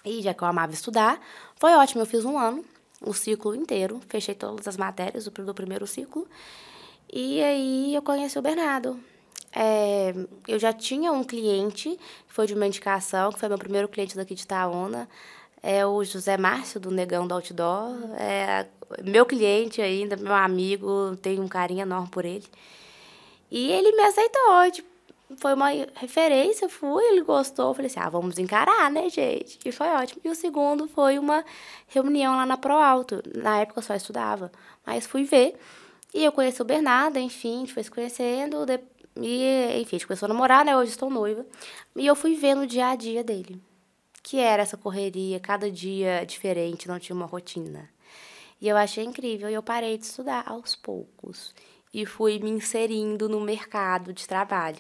[0.06, 1.19] E já que eu amava estudar,
[1.58, 2.04] foi ótimo.
[2.04, 2.63] Eu fiz um ano
[3.02, 6.26] o ciclo inteiro, fechei todas as matérias do, do primeiro ciclo.
[7.12, 9.11] E aí eu conheci o Bernardo.
[9.54, 10.14] É,
[10.48, 14.16] eu já tinha um cliente, que foi de uma indicação, que foi meu primeiro cliente
[14.16, 15.10] daqui de Itaúna,
[15.62, 17.94] é o José Márcio, do Negão do Outdoor.
[18.18, 18.68] É
[19.04, 22.46] meu cliente ainda, meu amigo, tenho um carinho enorme por ele.
[23.50, 24.90] E ele me aceitou, tipo,
[25.38, 29.60] foi uma referência, fui, ele gostou, falei assim, ah, vamos encarar, né, gente?
[29.64, 30.22] E foi ótimo.
[30.24, 31.44] E o segundo foi uma
[31.88, 33.22] reunião lá na Pro Alto.
[33.36, 34.52] Na época eu só estudava,
[34.86, 35.58] mas fui ver.
[36.14, 38.66] E eu conheci o Bernardo, enfim, a gente foi se conhecendo,
[39.15, 41.45] e, enfim, a gente começou a namorar, né, hoje estou noiva.
[41.95, 43.62] E eu fui vendo o dia a dia dele,
[44.24, 47.89] que era essa correria, cada dia diferente, não tinha uma rotina.
[48.62, 51.54] E eu achei incrível, e eu parei de estudar aos poucos.
[51.93, 54.80] E fui me inserindo no mercado de trabalho.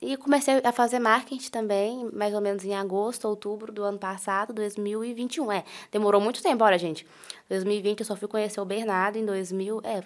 [0.00, 4.52] E comecei a fazer marketing também, mais ou menos em agosto, outubro do ano passado,
[4.52, 5.50] 2021.
[5.50, 7.06] É, demorou muito tempo, olha, gente.
[7.48, 10.02] 2020 eu só fui conhecer o Bernardo em 2000, é,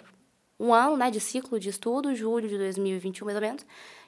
[0.61, 3.65] um ano, né, de ciclo de estudo, julho de 2021, mais ou menos.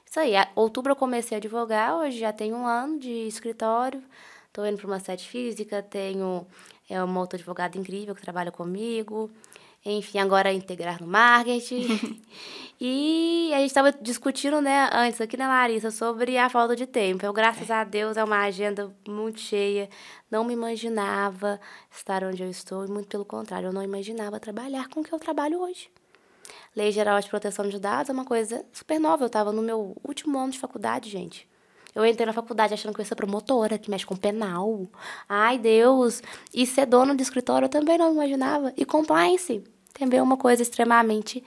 [0.08, 4.00] Isso aí, outubro eu comecei a advogar, hoje já tenho um ano de escritório,
[4.46, 6.46] estou indo para uma sede física, tenho
[6.88, 9.28] é, uma outra advogada incrível que trabalha comigo,
[9.84, 12.22] enfim, agora integrar no marketing.
[12.80, 17.26] e a gente estava discutindo, né, antes aqui na Larissa, sobre a falta de tempo.
[17.26, 17.74] Eu, graças é.
[17.74, 19.88] a Deus, é uma agenda muito cheia.
[20.30, 24.88] Não me imaginava estar onde eu estou, e muito pelo contrário, eu não imaginava trabalhar
[24.88, 25.90] com o que eu trabalho hoje.
[26.74, 29.24] Lei Geral de Proteção de Dados é uma coisa super nova.
[29.24, 31.48] Eu estava no meu último ano de faculdade, gente.
[31.94, 34.86] Eu entrei na faculdade achando que eu ia ser promotora, que mexe com penal.
[35.28, 36.22] Ai, Deus!
[36.52, 38.72] E ser dona de escritório eu também não imaginava.
[38.76, 41.44] E compliance também é uma coisa extremamente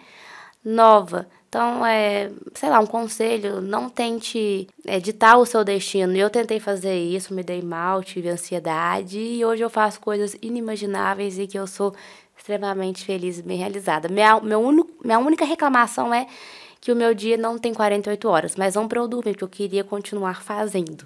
[0.64, 1.28] nova.
[1.50, 6.16] Então, é, sei lá, um conselho, não tente é, ditar o seu destino.
[6.16, 11.40] Eu tentei fazer isso, me dei mal, tive ansiedade e hoje eu faço coisas inimagináveis
[11.40, 11.96] e que eu sou
[12.48, 14.08] extremamente feliz e bem realizada.
[14.08, 16.28] Minha, meu único, minha única reclamação é
[16.80, 19.50] que o meu dia não tem 48 horas, mas não para eu dormir, porque eu
[19.50, 21.06] queria continuar fazendo.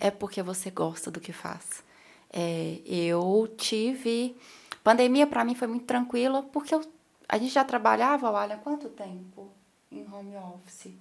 [0.00, 1.84] É, é porque você gosta do que faz.
[2.32, 4.34] É, eu tive
[4.82, 6.80] Pandemia para mim foi muito tranquila, porque eu,
[7.28, 9.50] a gente já trabalhava, olha, quanto tempo
[9.92, 10.94] em home office?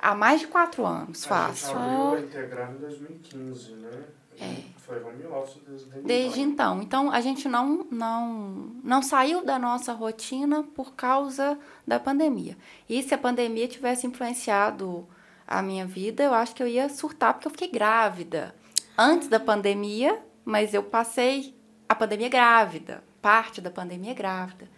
[0.00, 1.78] Há mais de quatro anos, fácil.
[1.78, 4.04] A gente abriu a integrar em 2015, né?
[4.40, 4.76] É.
[4.78, 6.80] Foi home office desde, desde então.
[6.80, 12.56] Então, a gente não, não, não saiu da nossa rotina por causa da pandemia.
[12.88, 15.06] E se a pandemia tivesse influenciado
[15.46, 18.54] a minha vida, eu acho que eu ia surtar, porque eu fiquei grávida
[18.96, 21.54] antes da pandemia, mas eu passei
[21.88, 24.68] a pandemia grávida, parte da pandemia grávida.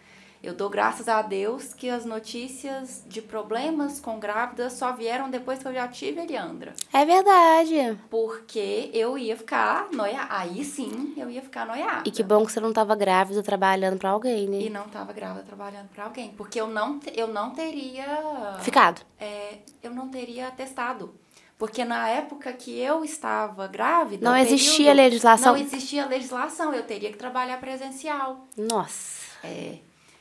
[0.41, 5.59] Eu dou graças a Deus que as notícias de problemas com grávidas só vieram depois
[5.59, 6.73] que eu já tive Eliandra.
[6.93, 7.99] É verdade.
[8.09, 10.27] Porque eu ia ficar noiada.
[10.29, 12.07] Aí sim, eu ia ficar noiada.
[12.07, 14.61] E que bom que você não estava grávida trabalhando para alguém, né?
[14.61, 16.29] E não estava grávida trabalhando para alguém.
[16.31, 18.55] Porque eu não, eu não teria.
[18.61, 19.01] Ficado.
[19.19, 21.13] É, eu não teria testado.
[21.57, 24.23] Porque na época que eu estava grávida.
[24.23, 25.53] Não existia período, legislação?
[25.53, 28.47] Não existia legislação, eu teria que trabalhar presencial.
[28.55, 29.19] Nossa.
[29.43, 29.79] É.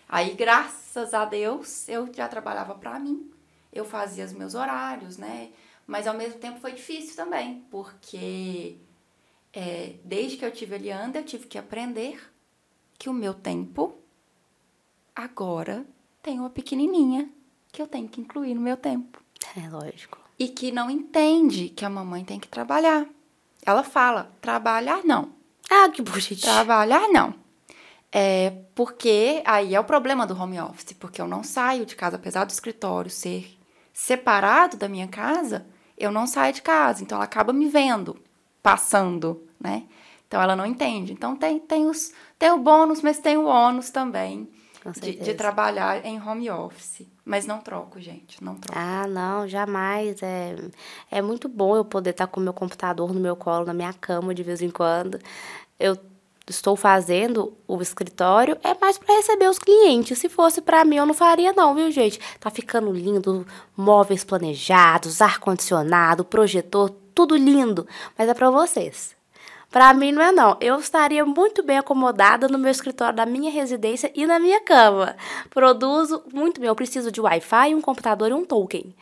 [0.08, 3.30] Aí, graças a Deus, eu já trabalhava para mim.
[3.72, 5.50] Eu fazia os meus horários, né?
[5.86, 8.78] Mas ao mesmo tempo foi difícil também, porque
[9.52, 12.20] é, desde que eu tive a Elianda, eu tive que aprender
[12.98, 13.96] que o meu tempo
[15.14, 15.86] agora
[16.22, 17.28] tem uma pequenininha
[17.70, 19.22] que eu tenho que incluir no meu tempo.
[19.56, 23.06] É lógico e que não entende que a mamãe tem que trabalhar.
[23.66, 25.32] Ela fala: trabalhar não.
[25.68, 26.40] Ah, que bonitinho.
[26.40, 27.34] Trabalhar não.
[28.10, 32.16] É porque aí é o problema do home office, porque eu não saio de casa,
[32.16, 33.58] apesar do escritório ser
[33.92, 35.66] separado da minha casa,
[35.96, 37.02] eu não saio de casa.
[37.02, 38.16] Então ela acaba me vendo,
[38.62, 39.84] passando, né?
[40.26, 41.12] Então ela não entende.
[41.12, 44.48] Então tem, tem, os, tem o bônus, mas tem o ônus também
[45.00, 47.06] de, de, trabalhar em home office.
[47.24, 48.78] Mas não troco, gente, não troco.
[48.78, 50.22] Ah, não, jamais.
[50.22, 50.56] É,
[51.10, 53.92] é muito bom eu poder estar com o meu computador no meu colo, na minha
[53.92, 55.18] cama de vez em quando.
[55.78, 55.96] Eu
[56.50, 60.18] estou fazendo o escritório é mais para receber os clientes.
[60.18, 62.20] Se fosse para mim, eu não faria não, viu, gente?
[62.40, 69.16] Tá ficando lindo, móveis planejados, ar condicionado, projetor, tudo lindo, mas é para vocês.
[69.70, 70.56] Para mim não é não.
[70.60, 75.14] Eu estaria muito bem acomodada no meu escritório da minha residência e na minha cama.
[75.50, 76.68] Produzo muito bem.
[76.68, 78.94] Eu preciso de Wi-Fi, um computador e um token.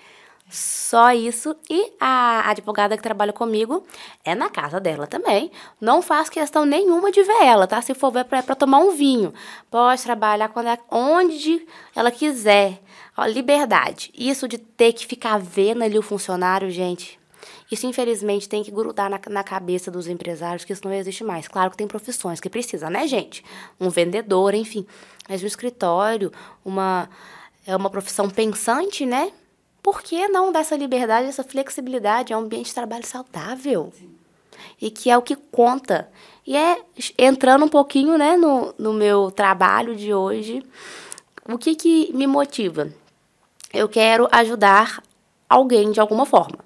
[0.48, 1.56] Só isso.
[1.68, 3.84] E a advogada que trabalha comigo
[4.24, 5.50] é na casa dela também.
[5.80, 7.82] Não faz questão nenhuma de ver ela, tá?
[7.82, 9.34] Se for ver para tomar um vinho.
[9.70, 12.80] Pode trabalhar quando é, onde ela quiser.
[13.16, 14.12] Ó, liberdade.
[14.16, 17.18] Isso de ter que ficar vendo ali o funcionário, gente
[17.72, 21.48] Isso, infelizmente, tem que grudar na, na, cabeça dos empresários que isso não existe mais.
[21.48, 23.44] Claro que tem profissões que precisa, né, gente?
[23.80, 24.86] Um vendedor, enfim.
[25.28, 26.30] Mas um escritório,
[26.64, 27.08] uma,
[27.66, 29.32] é uma profissão pensante, né?
[29.86, 32.32] Por que não dessa liberdade, essa flexibilidade?
[32.32, 33.92] É um ambiente de trabalho saudável.
[34.82, 36.10] E que é o que conta.
[36.44, 36.82] E é
[37.16, 40.60] entrando um pouquinho né, no, no meu trabalho de hoje,
[41.48, 42.92] o que, que me motiva?
[43.72, 45.00] Eu quero ajudar
[45.48, 46.58] alguém de alguma forma.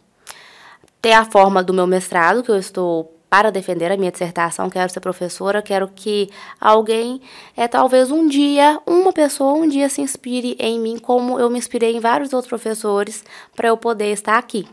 [1.03, 4.93] Tem a forma do meu mestrado, que eu estou para defender a minha dissertação, quero
[4.93, 6.29] ser professora, quero que
[6.61, 7.23] alguém,
[7.57, 11.57] é talvez um dia, uma pessoa um dia se inspire em mim, como eu me
[11.57, 14.67] inspirei em vários outros professores, para eu poder estar aqui.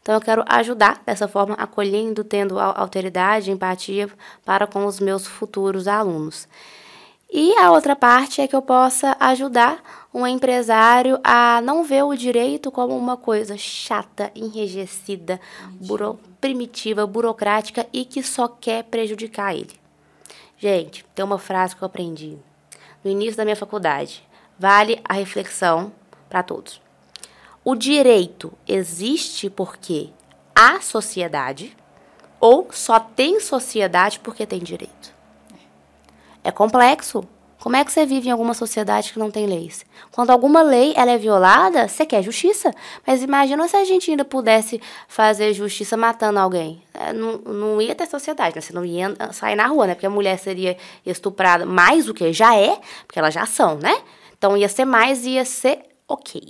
[0.00, 4.08] Então eu quero ajudar dessa forma, acolhendo, tendo alteridade, empatia
[4.44, 6.46] para com os meus futuros alunos.
[7.38, 12.16] E a outra parte é que eu possa ajudar um empresário a não ver o
[12.16, 15.38] direito como uma coisa chata, enrijecida,
[15.72, 19.78] buro, primitiva, burocrática e que só quer prejudicar ele.
[20.56, 22.38] Gente, tem uma frase que eu aprendi
[23.04, 24.26] no início da minha faculdade.
[24.58, 25.92] Vale a reflexão
[26.30, 26.80] para todos.
[27.62, 30.08] O direito existe porque
[30.54, 31.76] há sociedade
[32.40, 35.15] ou só tem sociedade porque tem direito?
[36.46, 37.24] É complexo.
[37.58, 39.84] Como é que você vive em alguma sociedade que não tem leis?
[40.12, 42.72] Quando alguma lei ela é violada, você quer justiça.
[43.04, 46.80] Mas imagina se a gente ainda pudesse fazer justiça matando alguém.
[46.94, 48.60] É, não, não ia ter sociedade, né?
[48.60, 49.94] Você não ia sair na rua, né?
[49.96, 54.00] Porque a mulher seria estuprada mais do que já é, porque elas já são, né?
[54.38, 56.40] Então ia ser mais, ia ser ok.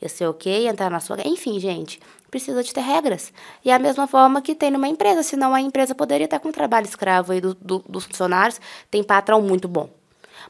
[0.00, 1.18] Ia ser ok, entrar na sua.
[1.26, 3.32] Enfim, gente, precisa de ter regras.
[3.64, 6.50] E é a mesma forma que tem numa empresa, senão a empresa poderia estar com
[6.52, 8.60] trabalho escravo aí do, do, dos funcionários.
[8.90, 9.88] Tem patrão muito bom.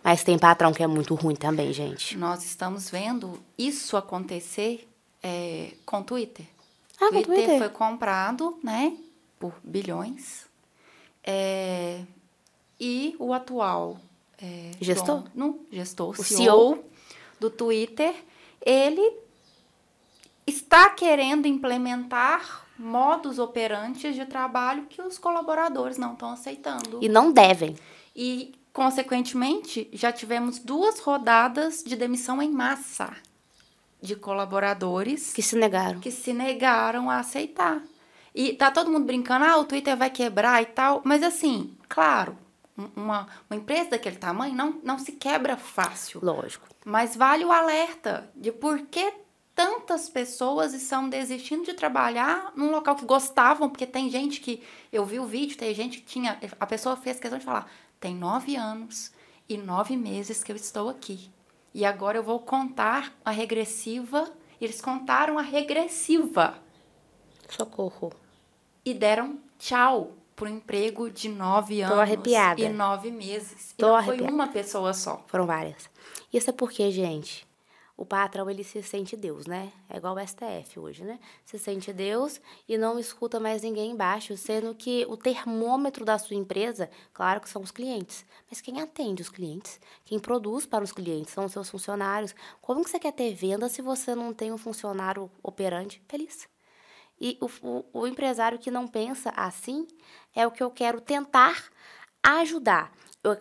[0.03, 2.17] Mas tem patrão que é muito ruim também, gente.
[2.17, 4.87] Nós estamos vendo isso acontecer
[5.23, 6.47] é, com o Twitter.
[7.01, 8.97] Ah, Twitter, Twitter foi comprado, né,
[9.39, 10.47] por bilhões.
[11.25, 12.01] É,
[12.79, 13.99] e o atual
[14.41, 16.85] é, gestor, dono, gestor, o CEO, CEO
[17.41, 18.15] do Twitter,
[18.65, 19.26] ele
[20.47, 26.99] está querendo implementar modos operantes de trabalho que os colaboradores não estão aceitando.
[27.03, 27.77] E não devem.
[28.15, 33.15] E, consequentemente, já tivemos duas rodadas de demissão em massa
[34.01, 36.01] de colaboradores que se negaram.
[36.01, 37.83] Que se negaram a aceitar.
[38.35, 41.01] E tá todo mundo brincando, ah, o Twitter vai quebrar e tal.
[41.05, 42.37] Mas assim, claro,
[42.95, 46.21] uma, uma empresa daquele tamanho não, não se quebra fácil.
[46.23, 46.69] Lógico.
[46.85, 49.13] Mas vale o alerta de por que
[49.57, 54.63] tantas pessoas estão desistindo de trabalhar num local que gostavam, porque tem gente que.
[54.93, 56.39] Eu vi o vídeo, tem gente que tinha.
[56.61, 59.11] A pessoa fez questão de falar: tem nove anos
[59.49, 61.31] e nove meses que eu estou aqui.
[61.73, 64.31] E agora eu vou contar a regressiva.
[64.61, 66.59] Eles contaram a regressiva.
[67.49, 68.13] Socorro.
[68.85, 72.61] E deram tchau pro emprego de nove Tô anos arrepiada.
[72.61, 73.75] e nove meses.
[73.77, 74.25] Tô e não arrepiada.
[74.25, 75.25] foi uma pessoa só.
[75.27, 75.89] Foram várias.
[76.33, 77.47] Isso é porque, gente,
[77.97, 79.73] o patrão ele se sente Deus, né?
[79.89, 81.19] É igual o STF hoje, né?
[81.45, 86.37] Se sente Deus e não escuta mais ninguém embaixo, sendo que o termômetro da sua
[86.37, 90.93] empresa, claro que são os clientes, mas quem atende os clientes, quem produz para os
[90.93, 92.35] clientes são os seus funcionários.
[92.61, 96.47] Como que você quer ter venda se você não tem um funcionário operante feliz?
[97.19, 99.87] E o, o, o empresário que não pensa assim
[100.35, 101.65] é o que eu quero tentar
[102.23, 102.93] ajudar.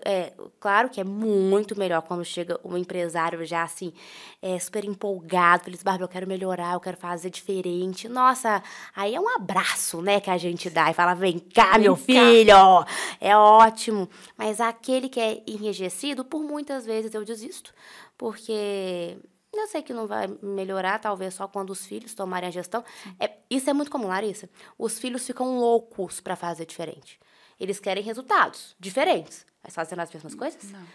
[0.04, 3.93] É, claro que é muito melhor quando chega um empresário já assim,
[4.41, 8.08] é, super empolgado, feliz, Bárbara, eu quero melhorar, eu quero fazer diferente.
[8.08, 8.63] Nossa,
[8.95, 11.95] aí é um abraço, né, que a gente dá e fala, vem cá, Vem meu
[11.95, 12.04] cá.
[12.04, 12.86] filho,
[13.19, 14.10] é ótimo.
[14.38, 17.74] Mas aquele que é enrijecido, por muitas vezes eu desisto,
[18.17, 19.17] porque
[19.54, 22.84] eu sei que não vai melhorar, talvez só quando os filhos tomarem a gestão.
[23.19, 24.50] É, isso é muito comum, Larissa.
[24.78, 27.19] Os filhos ficam loucos para fazer diferente.
[27.60, 30.63] Eles querem resultados diferentes, mas fazendo as mesmas coisas.
[30.71, 30.86] Não.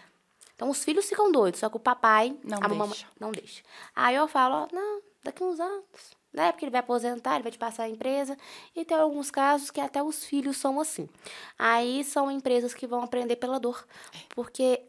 [0.55, 3.07] Então os filhos ficam doidos, só que o papai, Não a mamãe deixa.
[3.19, 3.63] não deixa.
[3.95, 5.83] Aí eu falo, ó, não, daqui uns anos,
[6.31, 6.51] né?
[6.51, 8.37] Porque ele vai aposentar, ele vai te passar a empresa.
[8.75, 11.09] E tem alguns casos que até os filhos são assim.
[11.57, 13.85] Aí são empresas que vão aprender pela dor.
[14.29, 14.83] Porque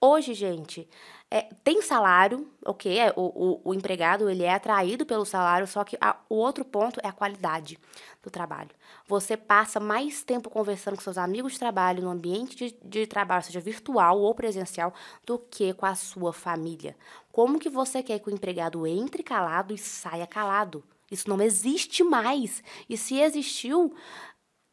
[0.00, 0.88] hoje, gente,
[1.36, 2.96] é, tem salário, ok?
[2.98, 3.22] É, o,
[3.64, 7.08] o, o empregado ele é atraído pelo salário, só que a- o outro ponto é
[7.08, 7.78] a qualidade
[8.22, 8.70] do trabalho.
[9.08, 13.42] Você passa mais tempo conversando com seus amigos de trabalho no ambiente de, de trabalho,
[13.44, 14.94] seja virtual ou presencial,
[15.26, 16.96] do que com a sua família.
[17.32, 20.84] Como que você quer que o empregado entre calado e saia calado?
[21.10, 22.62] Isso não existe mais.
[22.88, 23.94] E se existiu,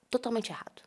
[0.09, 0.81] totalmente errado.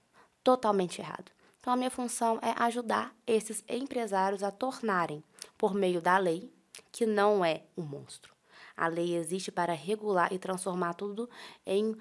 [0.45, 1.33] Totalmente errado.
[1.65, 5.25] Então, a minha função é ajudar esses empresários a tornarem,
[5.57, 6.53] por meio da lei,
[6.93, 8.35] que não é um monstro,
[8.77, 11.27] A lei existe para regular e transformar tudo
[11.65, 11.97] em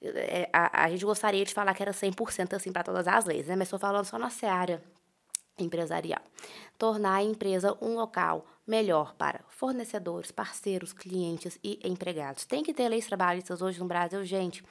[0.00, 3.46] é, a, a, gente gostaria de falar que era 100% assim para todas as leis,
[3.46, 3.54] né?
[3.54, 4.82] Mas estou falando só na seara
[5.58, 6.22] empresarial.
[6.78, 12.46] Tornar a empresa um local melhor para fornecedores, parceiros, clientes e empregados.
[12.46, 14.64] Tem que ter leis trabalhistas hoje no Brasil, gente?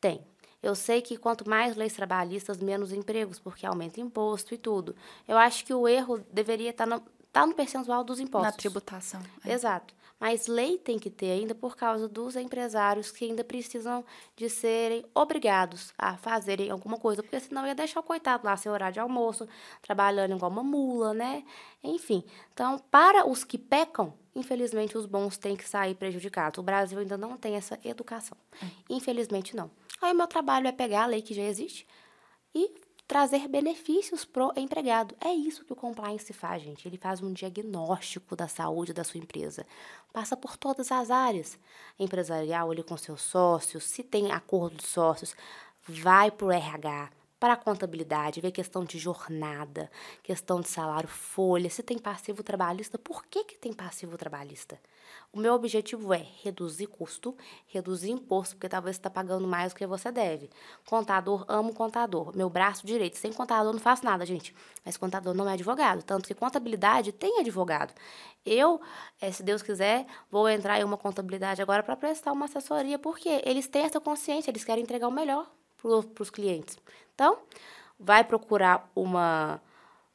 [0.00, 0.26] Tem.
[0.66, 4.96] Eu sei que quanto mais leis trabalhistas, menos empregos, porque aumenta imposto e tudo.
[5.28, 7.00] Eu acho que o erro deveria estar no,
[7.30, 8.50] tá no percentual dos impostos.
[8.50, 9.22] Na tributação.
[9.44, 9.52] É.
[9.52, 9.94] Exato.
[10.18, 14.04] Mas lei tem que ter ainda por causa dos empresários que ainda precisam
[14.34, 18.72] de serem obrigados a fazerem alguma coisa, porque senão ia deixar o coitado lá sem
[18.72, 19.46] horário de almoço,
[19.80, 21.44] trabalhando igual uma mula, né?
[21.84, 22.24] Enfim.
[22.52, 26.58] Então, para os que pecam, infelizmente os bons têm que sair prejudicados.
[26.58, 28.36] O Brasil ainda não tem essa educação.
[28.60, 28.66] É.
[28.90, 29.70] Infelizmente não.
[30.00, 31.86] Aí o meu trabalho é pegar a lei que já existe
[32.54, 32.70] e
[33.06, 35.14] trazer benefícios pro empregado.
[35.20, 36.86] É isso que o compliance faz, gente.
[36.86, 39.66] Ele faz um diagnóstico da saúde da sua empresa.
[40.12, 41.58] Passa por todas as áreas.
[41.98, 45.36] Empresarial, ele com seus sócios, se tem acordo de sócios,
[45.86, 49.90] vai pro RH, para a contabilidade, ver questão de jornada,
[50.22, 54.80] questão de salário, folha, se tem passivo trabalhista, por que, que tem passivo trabalhista?
[55.32, 59.76] O meu objetivo é reduzir custo, reduzir imposto, porque talvez você está pagando mais do
[59.76, 60.48] que você deve.
[60.86, 62.34] Contador, amo contador.
[62.34, 64.54] Meu braço direito, sem contador não faço nada, gente.
[64.84, 67.92] Mas contador não é advogado, tanto que contabilidade tem advogado.
[68.44, 68.80] Eu,
[69.20, 73.42] é, se Deus quiser, vou entrar em uma contabilidade agora para prestar uma assessoria, porque
[73.44, 75.50] eles têm essa consciência, eles querem entregar o melhor
[76.14, 76.78] para os clientes.
[77.14, 77.38] Então,
[77.98, 79.60] vai procurar uma,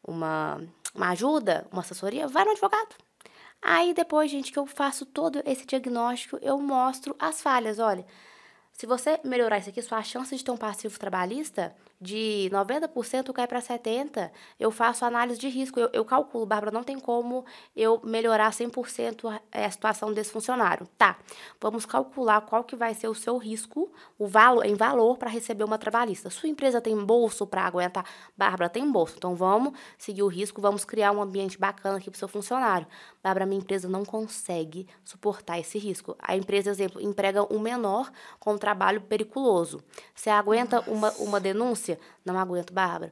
[0.03, 0.61] uma,
[0.93, 2.95] uma ajuda, uma assessoria, vai no advogado.
[3.61, 7.79] Aí depois, gente, que eu faço todo esse diagnóstico, eu mostro as falhas.
[7.79, 8.05] Olha,
[8.71, 13.45] se você melhorar isso aqui, sua chance de ter um passivo trabalhista de 90% cai
[13.45, 14.31] para 70%.
[14.59, 15.79] Eu faço análise de risco.
[15.79, 17.45] Eu, eu calculo, Bárbara, não tem como
[17.75, 20.87] eu melhorar 100% a, a situação desse funcionário.
[20.97, 21.19] Tá,
[21.59, 25.63] vamos calcular qual que vai ser o seu risco, o valor em valor para receber
[25.63, 26.31] uma trabalhista.
[26.31, 28.05] Sua empresa tem bolso para aguentar?
[28.35, 29.13] Bárbara, tem bolso.
[29.17, 32.87] Então vamos seguir o risco, vamos criar um ambiente bacana aqui para o seu funcionário.
[33.23, 36.15] Bárbara, minha empresa não consegue suportar esse risco.
[36.19, 39.81] A empresa, exemplo, emprega um menor com um trabalho periculoso.
[40.15, 41.99] Você aguenta uma, uma denúncia?
[42.25, 43.11] não aguento, Bárbara.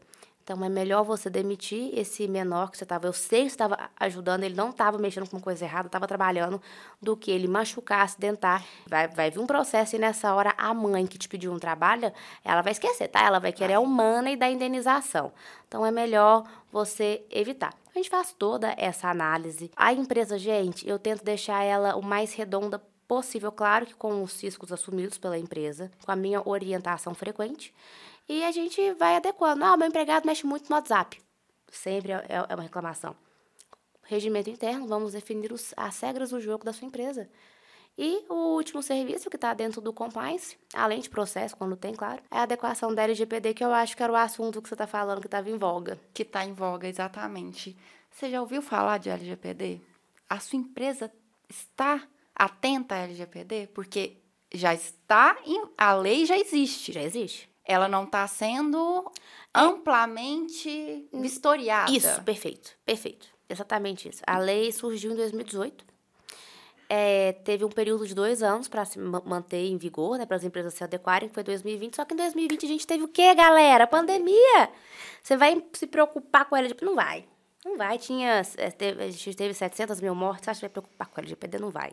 [0.50, 3.06] Então é melhor você demitir esse menor que você estava.
[3.06, 6.60] Eu sei que estava ajudando, ele não estava mexendo com coisa errada, estava trabalhando,
[7.00, 8.66] do que ele machucar, acidentar.
[8.88, 12.12] Vai, vai vir um processo e nessa hora a mãe que te pediu um trabalho,
[12.44, 13.24] ela vai esquecer, tá?
[13.24, 15.32] Ela vai querer a humana e da indenização.
[15.68, 17.72] Então é melhor você evitar.
[17.94, 19.70] A gente faz toda essa análise.
[19.76, 24.42] A empresa, gente, eu tento deixar ela o mais redonda possível, claro que com os
[24.42, 27.72] riscos assumidos pela empresa, com a minha orientação frequente.
[28.30, 29.66] E a gente vai adequando.
[29.66, 31.20] Ah, meu empregado mexe muito no WhatsApp.
[31.72, 33.16] Sempre é, é uma reclamação.
[34.04, 37.28] Regimento interno, vamos definir os, as regras do jogo da sua empresa.
[37.98, 42.22] E o último serviço que está dentro do compliance, além de processo, quando tem, claro,
[42.30, 44.86] é a adequação da LGPD, que eu acho que era o assunto que você está
[44.86, 46.00] falando que estava em voga.
[46.14, 47.76] Que está em voga, exatamente.
[48.12, 49.82] Você já ouviu falar de LGPD?
[50.30, 51.12] A sua empresa
[51.50, 53.68] está atenta à LGPD?
[53.74, 54.18] Porque
[54.54, 56.94] já está, em, a lei já existe.
[56.94, 59.12] Já existe ela não está sendo
[59.54, 59.60] é.
[59.60, 61.92] amplamente vistoriada.
[61.92, 63.28] Isso, perfeito, perfeito.
[63.50, 64.22] Exatamente isso.
[64.28, 65.84] A lei surgiu em 2018.
[66.92, 70.44] É, teve um período de dois anos para se manter em vigor, né, para as
[70.44, 71.96] empresas se adequarem, que foi 2020.
[71.96, 73.86] Só que em 2020 a gente teve o quê, galera?
[73.86, 74.70] Pandemia!
[75.22, 76.86] Você vai se preocupar com a LGPD?
[76.86, 77.26] Não vai.
[77.64, 77.98] Não vai.
[78.00, 80.46] Tinha, é, a gente teve 700 mil mortes.
[80.46, 81.60] Você acha que vai preocupar com a LGPD?
[81.60, 81.92] Não vai.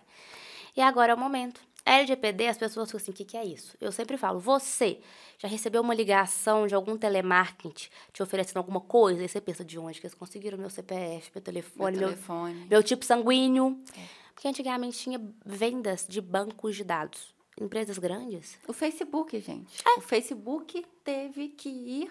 [0.75, 1.61] E agora é o momento.
[1.87, 3.76] LGPD, as pessoas ficam assim, o que, que é isso?
[3.80, 4.99] Eu sempre falo, você
[5.39, 9.22] já recebeu uma ligação de algum telemarketing te oferecendo alguma coisa?
[9.22, 12.55] E você pensa, de onde que eles conseguiram meu CPF, meu telefone, meu, telefone.
[12.55, 13.80] meu, meu tipo sanguíneo?
[13.97, 14.26] É.
[14.34, 17.34] Porque antigamente tinha vendas de bancos de dados.
[17.59, 18.59] Empresas grandes.
[18.68, 19.80] O Facebook, gente.
[19.87, 19.99] É.
[19.99, 22.11] O Facebook teve que ir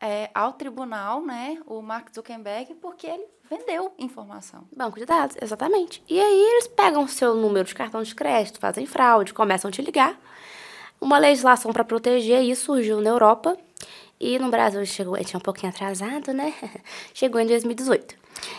[0.00, 4.64] é, ao tribunal, né, o Mark Zuckerberg, porque ele vendeu informação.
[4.74, 6.02] Banco de dados, exatamente.
[6.08, 9.72] E aí eles pegam o seu número de cartão de crédito, fazem fraude, começam a
[9.72, 10.18] te ligar.
[11.00, 13.56] Uma legislação para proteger isso surgiu na Europa
[14.18, 16.52] e no Brasil chegou, tinha um pouquinho atrasado, né?
[17.14, 18.14] Chegou em 2018.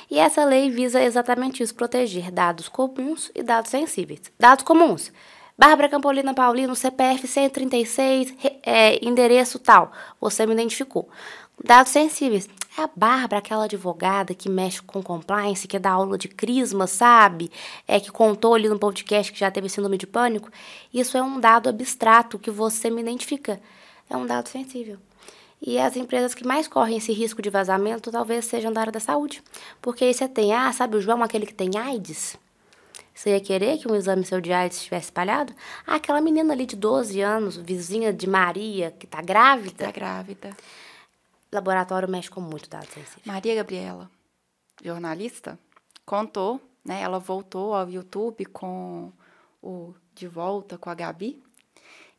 [0.09, 4.21] E essa lei visa exatamente isso, proteger dados comuns e dados sensíveis.
[4.39, 5.11] Dados comuns.
[5.57, 8.33] Bárbara Campolina Paulino, CPF 136,
[8.63, 9.91] é, endereço tal.
[10.19, 11.09] Você me identificou.
[11.63, 12.49] Dados sensíveis.
[12.77, 17.51] É a Bárbara, aquela advogada que mexe com compliance, que dá aula de crisma, sabe?
[17.85, 20.49] É que contou ali no podcast que já teve síndrome de pânico.
[20.93, 23.59] Isso é um dado abstrato que você me identifica.
[24.09, 24.97] É um dado sensível.
[25.61, 28.99] E as empresas que mais correm esse risco de vazamento talvez sejam da área da
[28.99, 29.43] saúde.
[29.81, 32.37] Porque aí você tem, ah, sabe o João, aquele que tem AIDS?
[33.13, 35.53] Você ia querer que um exame seu de AIDS estivesse espalhado?
[35.85, 39.85] Ah, aquela menina ali de 12 anos, vizinha de Maria, que tá grávida.
[39.85, 40.55] Tá grávida.
[41.51, 43.25] Laboratório mexe com muito dados sensíveis.
[43.25, 44.09] Maria Gabriela,
[44.81, 45.59] jornalista,
[46.05, 47.01] contou, né?
[47.01, 49.11] Ela voltou ao YouTube com
[49.61, 51.43] o De Volta com a Gabi.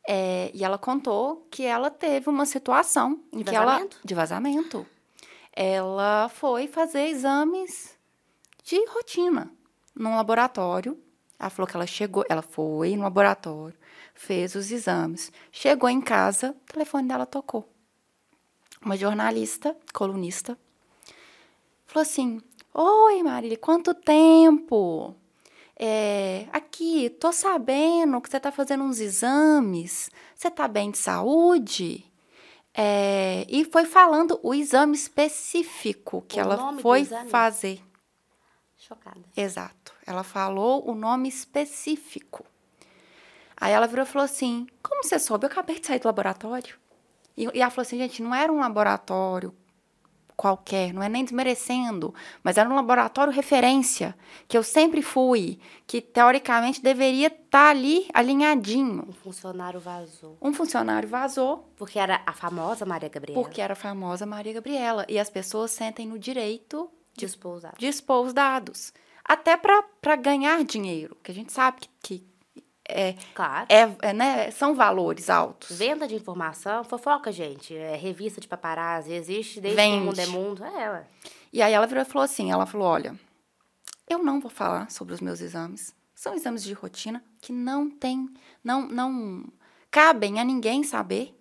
[0.07, 3.99] é, e ela contou que ela teve uma situação em De que ela vazamento?
[4.05, 4.87] de vazamento.
[5.55, 7.97] Ela foi fazer exames
[8.65, 9.51] de rotina
[9.95, 10.99] num laboratório.
[11.39, 13.77] Ela falou que ela chegou, ela foi no laboratório,
[14.15, 17.69] fez os exames, chegou em casa, o telefone dela tocou.
[18.81, 20.57] Uma jornalista, colunista,
[21.85, 22.41] falou assim:
[22.73, 25.15] Oi, Marília, quanto tempo?
[25.77, 30.11] É, aqui, tô sabendo que você tá fazendo uns exames.
[30.35, 32.05] Você tá bem de saúde?
[32.75, 37.81] É, e foi falando o exame específico que O ela foi fazer.
[38.95, 39.21] Chocada.
[39.37, 39.95] Exato.
[40.07, 42.45] Ela falou o nome específico.
[43.57, 45.47] Aí ela virou e falou assim: Como você soube?
[45.47, 46.77] Eu acabei de sair do laboratório.
[47.37, 49.55] E, e ela falou assim: Gente, não era um laboratório
[50.37, 52.13] qualquer, não é nem desmerecendo,
[52.43, 54.17] mas era um laboratório referência,
[54.49, 59.07] que eu sempre fui, que teoricamente deveria estar ali alinhadinho.
[59.09, 60.37] Um funcionário vazou.
[60.43, 63.41] Um funcionário vazou Porque era a famosa Maria Gabriela.
[63.41, 65.07] porque era a famosa Maria Gabriela.
[65.09, 67.79] E as pessoas sentem no direito Dispôs os dados.
[68.87, 68.93] os.
[69.25, 72.27] Até para ganhar dinheiro, que a gente sabe que, que
[72.89, 73.67] é, Claro.
[73.69, 75.77] é, é, né, são valores altos.
[75.79, 77.75] Venda de informação, fofoca, gente.
[77.77, 79.97] É revista de paparazzi, existe desde Vende.
[79.99, 80.65] que o mundo é mundo.
[80.65, 81.07] É, ué.
[81.53, 83.15] E aí ela virou e falou assim, ela falou, olha,
[84.09, 85.95] eu não vou falar sobre os meus exames.
[86.15, 88.29] São exames de rotina que não tem,
[88.65, 89.45] não, não
[89.91, 91.39] cabem a ninguém saber.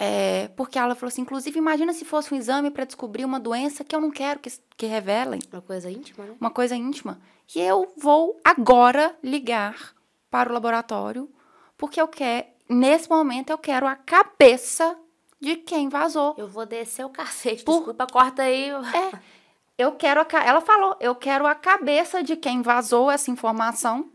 [0.00, 3.82] É, porque ela falou assim, inclusive, imagina se fosse um exame para descobrir uma doença
[3.82, 5.40] que eu não quero que, que revelem.
[5.52, 6.34] Uma coisa íntima, né?
[6.40, 7.20] uma coisa íntima.
[7.54, 9.92] E eu vou agora ligar
[10.30, 11.28] para o laboratório,
[11.76, 14.96] porque eu quero, nesse momento, eu quero a cabeça
[15.40, 16.34] de quem vazou.
[16.38, 17.64] Eu vou descer o cacete.
[17.64, 18.70] Por- Desculpa, corta aí.
[18.70, 19.18] É,
[19.76, 24.10] eu quero a, ela falou, eu quero a cabeça de quem vazou essa informação,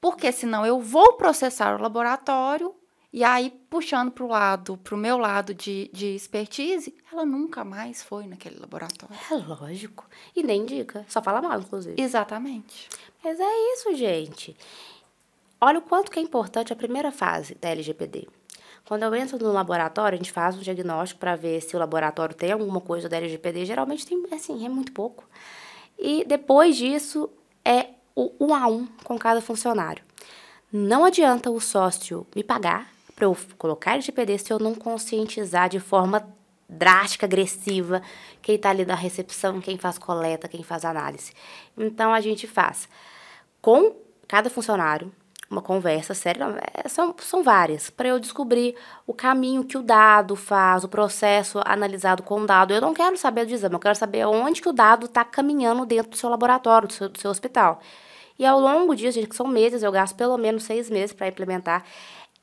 [0.00, 2.74] porque senão eu vou processar o laboratório
[3.12, 7.64] e aí puxando para o lado, para o meu lado de, de expertise, ela nunca
[7.64, 9.16] mais foi naquele laboratório.
[9.30, 10.06] É lógico.
[10.34, 11.04] E nem indica.
[11.08, 12.00] Só fala mal, inclusive.
[12.00, 12.88] Exatamente.
[13.22, 14.56] Mas é isso, gente.
[15.60, 18.28] Olha o quanto que é importante a primeira fase da LGPD.
[18.86, 22.34] Quando eu entro no laboratório, a gente faz um diagnóstico para ver se o laboratório
[22.34, 23.66] tem alguma coisa da LGPD.
[23.66, 25.28] Geralmente tem, assim, é muito pouco.
[25.98, 27.28] E depois disso,
[27.64, 30.02] é o um a um com cada funcionário.
[30.72, 32.90] Não adianta o sócio me pagar
[33.20, 36.26] para eu colocar LGPD se eu não conscientizar de forma
[36.66, 38.00] drástica, agressiva,
[38.40, 41.32] quem está ali na recepção, quem faz coleta, quem faz análise.
[41.76, 42.88] Então, a gente faz
[43.60, 43.94] com
[44.26, 45.12] cada funcionário
[45.50, 48.74] uma conversa séria, é, são, são várias, para eu descobrir
[49.06, 52.72] o caminho que o dado faz, o processo analisado com o dado.
[52.72, 55.84] Eu não quero saber do exame, eu quero saber onde que o dado está caminhando
[55.84, 57.80] dentro do seu laboratório, do seu, do seu hospital.
[58.40, 61.28] E ao longo disso, gente, que são meses, eu gasto pelo menos seis meses para
[61.28, 61.84] implementar,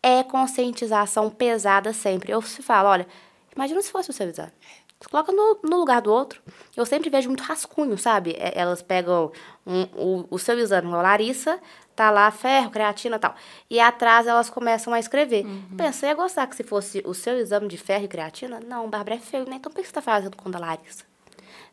[0.01, 2.31] é conscientização pesada sempre.
[2.31, 3.07] Eu se falo, olha,
[3.55, 4.51] imagina se fosse o seu exame.
[4.99, 6.41] Você coloca no, no lugar do outro.
[6.75, 8.31] Eu sempre vejo muito rascunho, sabe?
[8.39, 9.31] É, Elas pegam
[9.65, 11.59] um- o, o seu exame, a Larissa,
[11.95, 13.35] tá lá ferro, creatina e tal.
[13.69, 15.45] E atrás elas começam a escrever.
[15.77, 18.59] Pensei a gostar que se fosse o seu exame de ferro e creatina?
[18.59, 19.57] Não, Bárbara é feio, né?
[19.57, 21.03] Então por que você tá fazendo com da Larissa?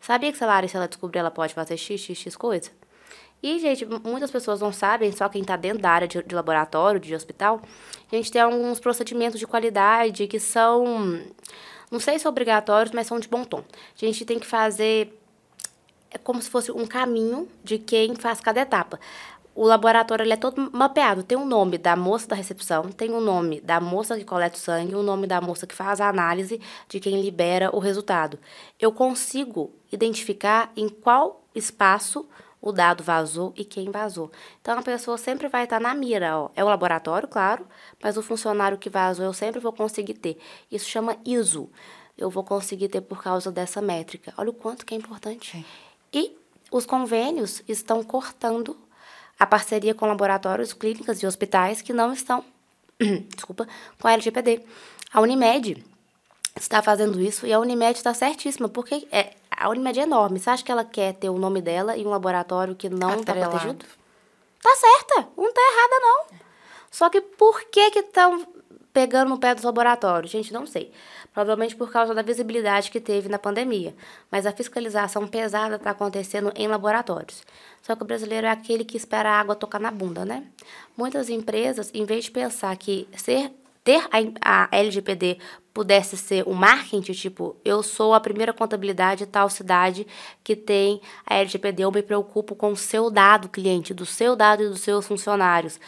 [0.00, 2.70] Sabia que se a Larissa ela descobrir, ela pode fazer x, x, x coisa?
[3.44, 6.98] E, gente, muitas pessoas não sabem, só quem está dentro da área de, de laboratório,
[6.98, 7.60] de hospital,
[8.10, 11.22] a gente tem alguns procedimentos de qualidade que são,
[11.90, 13.58] não sei se obrigatórios, mas são de bom tom.
[13.58, 15.20] A gente tem que fazer
[16.10, 18.98] é como se fosse um caminho de quem faz cada etapa.
[19.54, 21.22] O laboratório é todo mapeado.
[21.22, 24.58] Tem o nome da moça da recepção, tem o nome da moça que coleta o
[24.58, 28.38] sangue, o nome da moça que faz a análise de quem libera o resultado.
[28.80, 32.26] Eu consigo identificar em qual espaço
[32.64, 34.32] o dado vazou e quem vazou.
[34.62, 36.50] Então a pessoa sempre vai estar na mira, ó.
[36.56, 37.66] É o laboratório, claro,
[38.02, 40.38] mas o funcionário que vazou eu sempre vou conseguir ter.
[40.72, 41.68] Isso chama ISO.
[42.16, 44.32] Eu vou conseguir ter por causa dessa métrica.
[44.38, 45.66] Olha o quanto que é importante.
[46.10, 46.34] E
[46.72, 48.74] os convênios estão cortando
[49.38, 52.42] a parceria com laboratórios, clínicas e hospitais que não estão,
[53.36, 53.68] desculpa,
[54.00, 54.62] com a LGPD.
[55.12, 55.84] A Unimed
[56.56, 60.38] está fazendo isso e a Unimed está certíssima, porque é, a Unimed é enorme.
[60.38, 63.34] Você acha que ela quer ter o nome dela em um laboratório que não está
[63.34, 63.84] protegido?
[64.62, 66.38] Tá certa, não tá errada não.
[66.90, 68.46] Só que por que que estão
[68.92, 70.30] pegando no pé dos laboratórios?
[70.30, 70.92] Gente, não sei.
[71.32, 73.94] Provavelmente por causa da visibilidade que teve na pandemia.
[74.30, 77.42] Mas a fiscalização pesada está acontecendo em laboratórios.
[77.82, 80.46] Só que o brasileiro é aquele que espera a água tocar na bunda, né?
[80.96, 83.50] Muitas empresas, em vez de pensar que ser
[83.84, 84.08] ter
[84.40, 85.38] a, a LGPD
[85.74, 90.06] pudesse ser um marketing, tipo, eu sou a primeira contabilidade tal cidade
[90.42, 94.62] que tem a LGPD, eu me preocupo com o seu dado cliente, do seu dado
[94.62, 95.78] e dos seus funcionários.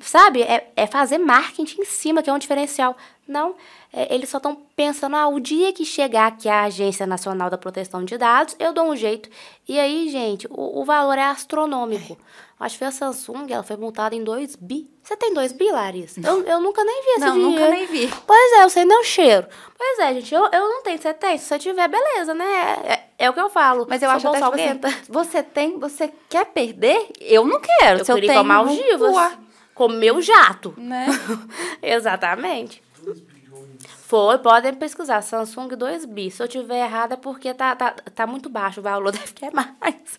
[0.00, 0.42] Sabe?
[0.42, 2.96] É, é fazer marketing em cima, que é um diferencial.
[3.28, 3.54] Não,
[3.92, 7.58] é, eles só estão pensando, ah, o dia que chegar aqui a Agência Nacional da
[7.58, 9.28] Proteção de Dados, eu dou um jeito.
[9.68, 12.14] E aí, gente, o, o valor é astronômico.
[12.14, 12.49] É.
[12.60, 14.90] Acho que a Samsung, ela foi multada em 2 bi.
[15.02, 16.20] Você tem 2 bi, Larissa?
[16.22, 17.52] Eu, eu nunca nem vi esse não, dinheiro.
[17.52, 18.12] nunca nem vi.
[18.26, 19.46] Pois é, eu sei nem o cheiro.
[19.78, 21.38] Pois é, gente, eu, eu não tenho, você tem.
[21.38, 22.44] Se você tiver, beleza, né?
[22.84, 23.86] É, é o que eu falo.
[23.88, 27.08] Mas eu acho até, tipo assim, você tem, você quer perder?
[27.18, 28.00] Eu não quero.
[28.00, 29.40] Eu Se queria eu tenho, tomar.
[29.74, 30.74] Comer o jato.
[30.76, 31.06] Né?
[31.80, 32.82] Exatamente.
[34.10, 35.22] Foi, podem pesquisar.
[35.22, 36.32] Samsung 2 bi.
[36.32, 39.52] Se eu tiver errada é porque tá, tá, tá muito baixo o valor, deve ter
[39.52, 40.18] mais.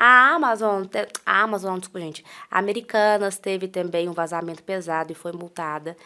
[0.00, 0.84] A Amazon,
[1.26, 5.96] a Amazon, desculpa, gente, a Americanas teve também um vazamento pesado e foi multada.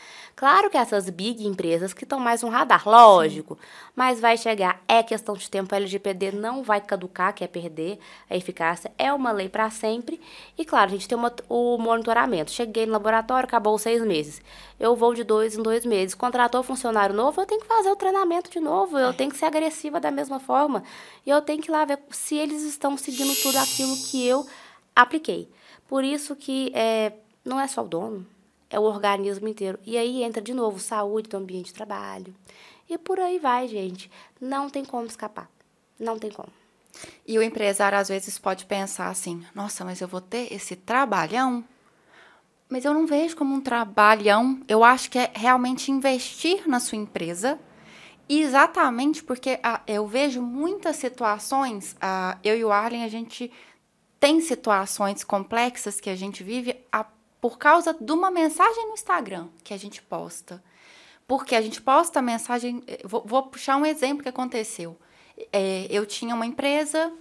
[0.43, 3.61] Claro que essas big empresas que estão mais no radar, lógico, Sim.
[3.95, 7.97] mas vai chegar, é questão de tempo, a LGPD não vai caducar, quer perder
[8.28, 10.20] a eficácia, é uma lei para sempre.
[10.59, 12.51] E claro, a gente tem uma, o monitoramento.
[12.51, 14.43] Cheguei no laboratório, acabou seis meses.
[14.80, 16.12] Eu vou de dois em dois meses.
[16.12, 19.12] Contratou funcionário novo, eu tenho que fazer o treinamento de novo, eu é.
[19.12, 20.82] tenho que ser agressiva da mesma forma.
[21.24, 24.26] E eu tenho que ir lá ver se eles estão seguindo tudo aquilo aquilo que
[24.26, 24.47] eu
[24.95, 25.49] apliquei.
[25.88, 27.12] Por isso que é,
[27.45, 28.26] não é só o dono,
[28.72, 29.78] é o organismo inteiro.
[29.84, 32.34] E aí entra de novo saúde do ambiente de trabalho.
[32.88, 34.10] E por aí vai, gente.
[34.40, 35.48] Não tem como escapar.
[36.00, 36.48] Não tem como.
[37.26, 41.62] E o empresário às vezes pode pensar assim: nossa, mas eu vou ter esse trabalhão?
[42.68, 44.60] Mas eu não vejo como um trabalhão.
[44.66, 47.58] Eu acho que é realmente investir na sua empresa.
[48.28, 51.94] Exatamente porque ah, eu vejo muitas situações.
[52.00, 53.52] Ah, eu e o Arlen, a gente
[54.18, 57.04] tem situações complexas que a gente vive a,
[57.43, 60.62] por causa de uma mensagem no Instagram que a gente posta.
[61.26, 62.84] Porque a gente posta a mensagem.
[62.86, 64.97] Eh, vou, vou puxar um exemplo que aconteceu.
[65.53, 67.12] É, eu tinha uma empresa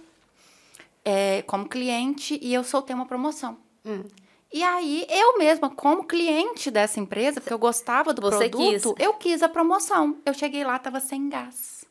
[1.04, 3.58] é, como cliente e eu soltei uma promoção.
[3.84, 4.04] Hum.
[4.52, 9.04] E aí, eu mesma, como cliente dessa empresa, porque eu gostava do Você produto, quis.
[9.04, 10.18] eu quis a promoção.
[10.24, 11.84] Eu cheguei lá, tava sem gás.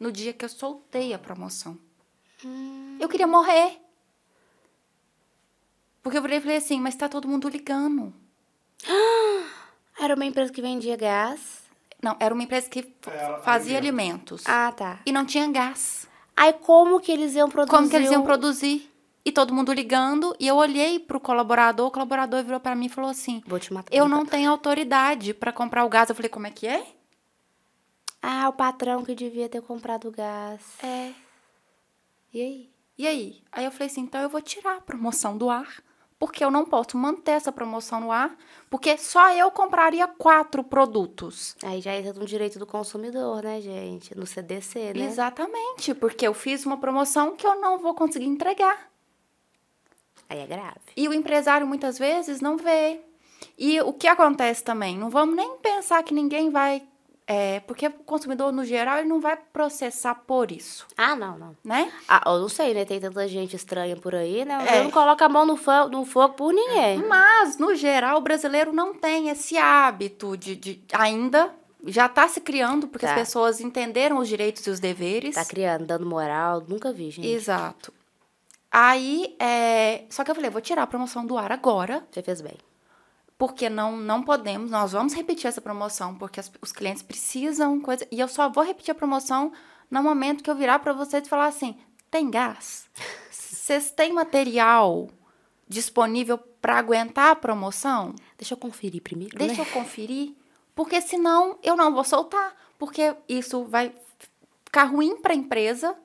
[0.00, 1.78] No dia que eu soltei a promoção.
[2.44, 2.96] Hum.
[2.98, 3.83] Eu queria morrer.
[6.04, 8.12] Porque eu falei assim, mas tá todo mundo ligando.
[9.98, 11.64] Era uma empresa que vendia gás?
[12.02, 14.42] Não, era uma empresa que é, fazia alimentos.
[14.44, 14.98] Ah, tá.
[15.06, 16.06] E não tinha gás.
[16.36, 17.74] Aí como que eles iam produzir?
[17.74, 18.92] Como que eles iam produzir?
[19.24, 22.88] E todo mundo ligando, e eu olhei pro colaborador, o colaborador virou para mim e
[22.90, 23.96] falou assim: Vou te matar.
[23.96, 26.10] Eu não tenho autoridade para comprar o gás.
[26.10, 26.84] Eu falei: Como é que é?
[28.20, 30.60] Ah, o patrão que devia ter comprado o gás.
[30.82, 31.12] É.
[32.34, 32.70] E aí?
[32.98, 33.42] E aí?
[33.50, 35.83] Aí eu falei assim: Então eu vou tirar a promoção do ar
[36.24, 38.34] porque eu não posso manter essa promoção no ar,
[38.70, 41.54] porque só eu compraria quatro produtos.
[41.62, 44.16] Aí já entra no direito do consumidor, né, gente?
[44.16, 45.04] No CDC, né?
[45.04, 48.90] Exatamente, porque eu fiz uma promoção que eu não vou conseguir entregar.
[50.30, 50.80] Aí é grave.
[50.96, 53.02] E o empresário muitas vezes não vê.
[53.58, 54.96] E o que acontece também?
[54.96, 56.82] Não vamos nem pensar que ninguém vai
[57.26, 60.86] é, porque o consumidor, no geral, ele não vai processar por isso.
[60.94, 61.56] Ah, não, não.
[61.64, 61.90] Né?
[62.06, 62.84] Ah, eu não sei, né?
[62.84, 64.62] Tem tanta gente estranha por aí, né?
[64.68, 64.78] É.
[64.80, 66.98] Eu não coloco a mão no, fogo, no fogo por ninguém.
[66.98, 71.50] Mas, no geral, o brasileiro não tem esse hábito de, de ainda
[71.86, 73.14] já está se criando, porque tá.
[73.14, 75.34] as pessoas entenderam os direitos e os deveres.
[75.34, 77.26] Tá criando, dando moral, nunca vi, gente.
[77.26, 77.92] Exato.
[78.70, 80.04] Aí, é...
[80.10, 82.06] só que eu falei, vou tirar a promoção do ar agora.
[82.10, 82.56] Você fez bem
[83.36, 88.06] porque não não podemos, nós vamos repetir essa promoção, porque as, os clientes precisam coisa,
[88.10, 89.52] e eu só vou repetir a promoção
[89.90, 91.76] no momento que eu virar para vocês e falar assim:
[92.10, 92.88] "Tem gás?
[93.30, 95.08] Vocês têm material
[95.68, 99.68] disponível para aguentar a promoção?" Deixa eu conferir primeiro, Deixa né?
[99.68, 100.34] eu conferir,
[100.74, 103.92] porque senão eu não vou soltar, porque isso vai
[104.64, 105.96] ficar ruim para a empresa.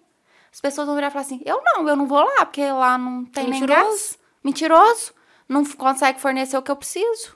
[0.51, 2.97] As pessoas vão virar e falar assim: "Eu não, eu não vou lá, porque lá
[2.97, 3.67] não tem Mentiroso.
[3.67, 5.18] nem gás." Mentiroso
[5.49, 7.35] não consegue fornecer o que eu preciso.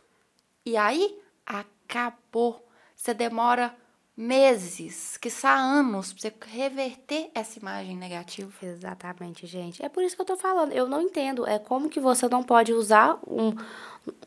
[0.63, 2.65] E aí, acabou.
[2.95, 3.75] Você demora
[4.15, 8.51] meses, que só anos, pra você reverter essa imagem negativa.
[8.61, 9.83] Exatamente, gente.
[9.83, 10.71] É por isso que eu tô falando.
[10.71, 11.47] Eu não entendo.
[11.47, 13.55] É como que você não pode usar um,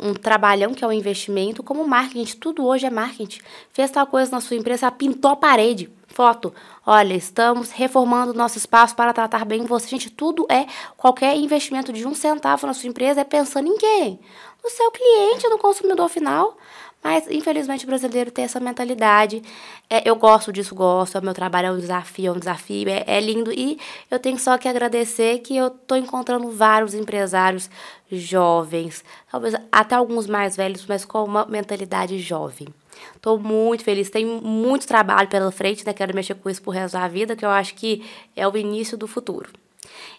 [0.00, 2.36] um trabalhão que é um investimento como marketing.
[2.38, 3.40] Tudo hoje é marketing.
[3.70, 5.90] Fez tal coisa na sua empresa, pintou a parede.
[6.08, 6.52] Foto.
[6.84, 9.88] Olha, estamos reformando nosso espaço para tratar bem você.
[9.88, 10.66] Gente, tudo é
[10.96, 14.18] qualquer investimento de um centavo na sua empresa é pensando em quem?
[14.64, 16.56] No seu cliente, no consumidor final.
[17.02, 19.40] Mas, infelizmente, o brasileiro tem essa mentalidade.
[19.88, 21.16] É, eu gosto disso, gosto.
[21.18, 23.52] O meu trabalho é um desafio, é um desafio, é, é lindo.
[23.52, 23.78] E
[24.10, 27.70] eu tenho só que agradecer que eu estou encontrando vários empresários
[28.10, 32.68] jovens, talvez até alguns mais velhos, mas com uma mentalidade jovem.
[33.14, 34.10] Estou muito feliz.
[34.10, 35.92] Tem muito trabalho pela frente, né?
[35.92, 38.96] Quero mexer com isso por resto da vida, que eu acho que é o início
[38.96, 39.50] do futuro.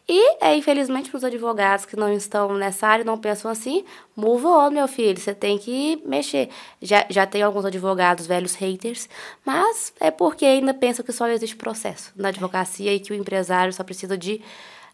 [0.07, 3.83] E, é, infelizmente, para os advogados que não estão nessa área, não pensam assim,
[4.15, 6.49] move on, meu filho, você tem que mexer.
[6.81, 9.09] Já, já tem alguns advogados velhos haters,
[9.45, 13.73] mas é porque ainda pensam que só existe processo na advocacia e que o empresário
[13.73, 14.41] só precisa de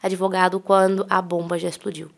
[0.01, 2.09] advogado quando a bomba já explodiu.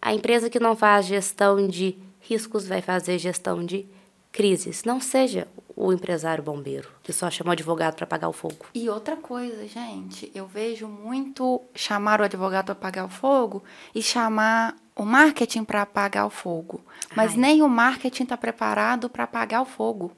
[0.00, 3.86] A empresa que não faz gestão de riscos vai fazer gestão de
[4.32, 4.82] crises.
[4.82, 8.66] Não seja o empresário bombeiro, que só chama o advogado para apagar o fogo.
[8.74, 13.62] E outra coisa, gente, eu vejo muito chamar o advogado para apagar o fogo
[13.94, 16.80] e chamar o marketing para apagar o fogo.
[17.14, 17.38] Mas Ai.
[17.38, 20.12] nem o marketing está preparado para apagar o fogo.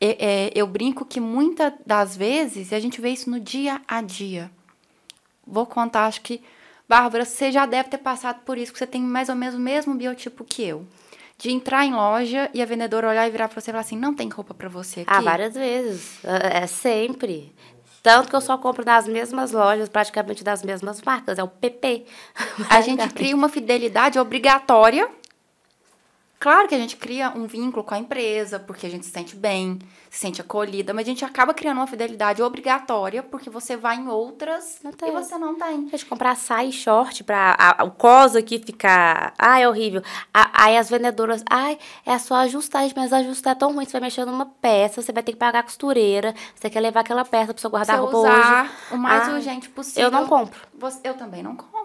[0.00, 3.80] É, é, eu brinco que muitas das vezes, e a gente vê isso no dia
[3.88, 4.50] a dia.
[5.46, 6.42] Vou contar, acho que,
[6.88, 9.60] Bárbara, você já deve ter passado por isso, que você tem mais ou menos o
[9.60, 10.86] mesmo biotipo que eu
[11.38, 13.96] de entrar em loja e a vendedora olhar e virar para você e falar assim:
[13.96, 15.10] não tem roupa para você aqui?
[15.10, 16.24] Ah, várias vezes.
[16.24, 17.54] É, é sempre.
[18.02, 21.38] Tanto que eu só compro nas mesmas lojas, praticamente das mesmas marcas.
[21.38, 22.04] É o PP.
[22.70, 25.10] A gente cria uma fidelidade obrigatória
[26.38, 29.34] Claro que a gente cria um vínculo com a empresa, porque a gente se sente
[29.34, 29.78] bem,
[30.10, 34.06] se sente acolhida, mas a gente acaba criando uma fidelidade obrigatória, porque você vai em
[34.08, 35.88] outras e você não tem.
[35.92, 39.32] A gente comprar saia e short pra a, o cosa aqui ficar.
[39.38, 40.02] Ai, é horrível.
[40.32, 43.86] A, aí as vendedoras, ai, é só ajustar, mas ajustar é tão ruim.
[43.86, 47.00] Você vai mexer numa peça, você vai ter que pagar a costureira, você quer levar
[47.00, 48.72] aquela peça pra você guardar você roupa usar hoje.
[48.92, 50.04] o mais urgente possível.
[50.04, 50.60] Eu não compro.
[50.74, 51.75] Você, eu também não compro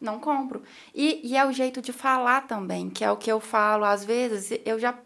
[0.00, 0.62] não compro.
[0.94, 3.84] E, e é o jeito de falar também, que é o que eu falo.
[3.84, 4.98] Às vezes, eu já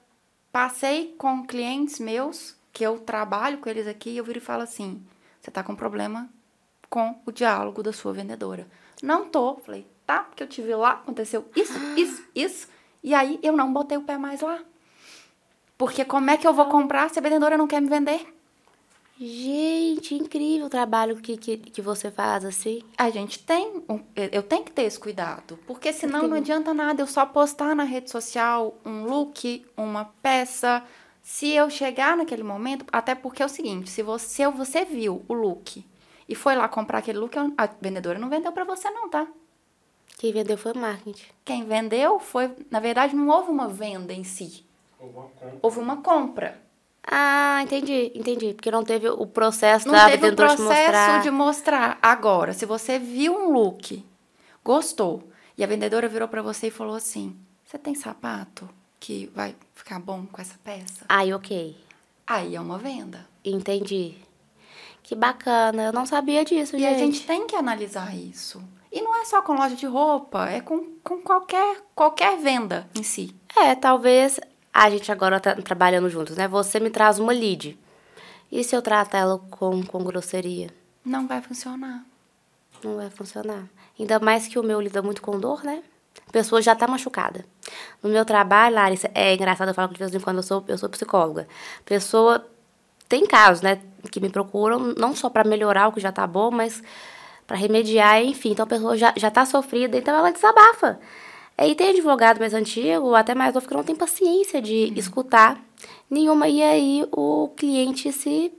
[0.53, 4.63] passei com clientes meus, que eu trabalho com eles aqui, e eu viro e falo
[4.63, 5.03] assim:
[5.41, 6.29] você tá com problema
[6.91, 8.67] com o diálogo da sua vendedora.
[9.01, 9.57] Não tô.
[9.65, 12.69] Falei, tá, porque eu tive lá, aconteceu isso, isso, isso.
[13.03, 14.59] E aí eu não botei o pé mais lá.
[15.79, 18.27] Porque como é que eu vou comprar se a vendedora não quer me vender?
[19.23, 22.83] Gente, incrível o trabalho que, que, que você faz, assim.
[22.97, 27.03] A gente tem, um, eu tenho que ter esse cuidado, porque senão não adianta nada
[27.03, 30.83] eu só postar na rede social um look, uma peça.
[31.23, 35.35] Se eu chegar naquele momento, até porque é o seguinte, se você, você viu o
[35.35, 35.85] look
[36.27, 39.27] e foi lá comprar aquele look, a vendedora não vendeu para você não, tá?
[40.17, 41.27] Quem vendeu foi o marketing.
[41.45, 44.65] Quem vendeu foi, na verdade, não houve uma venda em si.
[44.99, 45.59] Houve uma compra.
[45.61, 46.70] Houve uma compra.
[47.07, 48.55] Ah, entendi, entendi.
[48.55, 51.23] Porque não teve o processo não da teve o processo mostrar.
[51.23, 51.99] de mostrar.
[52.03, 54.05] Agora, se você viu um look,
[54.65, 59.55] gostou, e a vendedora virou para você e falou assim: Você tem sapato que vai
[59.75, 61.05] ficar bom com essa peça?
[61.09, 61.77] Aí, ok.
[62.27, 63.27] Aí é uma venda.
[63.45, 64.17] Entendi.
[65.03, 66.93] Que bacana, eu não sabia disso, e gente.
[66.93, 68.63] E a gente tem que analisar isso.
[68.93, 73.03] E não é só com loja de roupa, é com, com qualquer, qualquer venda em
[73.03, 73.35] si.
[73.57, 74.41] É, talvez
[74.73, 76.47] a gente agora tá trabalhando juntos, né?
[76.49, 77.79] Você me traz uma lead.
[78.51, 80.71] E se eu tratar ela com, com grosseria?
[81.05, 82.05] Não vai funcionar.
[82.83, 83.65] Não vai funcionar.
[83.99, 85.83] Ainda mais que o meu lida muito com dor, né?
[86.29, 87.45] A pessoa já tá machucada.
[88.03, 90.65] No meu trabalho, Larissa, é engraçado, eu falo que de vez em quando eu sou,
[90.67, 91.47] eu sou psicóloga.
[91.85, 92.47] Pessoa.
[93.09, 93.81] Tem casos, né?
[94.11, 96.83] Que me procuram não só para melhorar o que já tá bom, mas
[97.47, 98.53] para remediar, enfim.
[98.53, 101.01] Então a pessoa já, já tá sofrida, então ela desabafa.
[101.61, 104.95] E tem advogado mais antigo, até mais novo, que não tem paciência de uhum.
[104.97, 105.61] escutar
[106.09, 106.49] nenhuma.
[106.49, 108.53] E aí o cliente se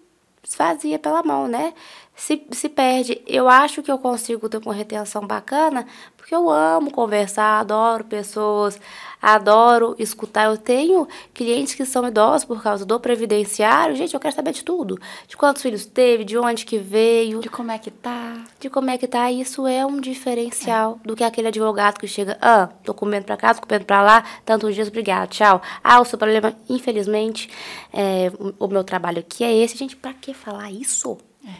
[0.43, 1.73] fazia pela mão, né?
[2.15, 3.21] Se, se perde.
[3.25, 8.79] Eu acho que eu consigo ter uma retenção bacana, porque eu amo conversar, adoro pessoas,
[9.21, 10.45] adoro escutar.
[10.45, 13.95] Eu tenho clientes que são idosos por causa do previdenciário.
[13.95, 14.99] Gente, eu quero saber de tudo.
[15.27, 17.39] De quantos filhos teve, de onde que veio.
[17.39, 18.43] De como é que tá.
[18.59, 19.31] De como é que tá.
[19.31, 21.07] Isso é um diferencial é.
[21.07, 24.23] do que aquele advogado que chega, ah, tô comendo pra cá, tô comendo pra lá,
[24.43, 25.61] tantos dias, obrigado, tchau.
[25.83, 27.49] Ah, o seu problema, infelizmente,
[27.93, 29.77] é, o meu trabalho aqui é esse.
[29.77, 31.17] Gente, pra que falar isso?
[31.45, 31.53] É.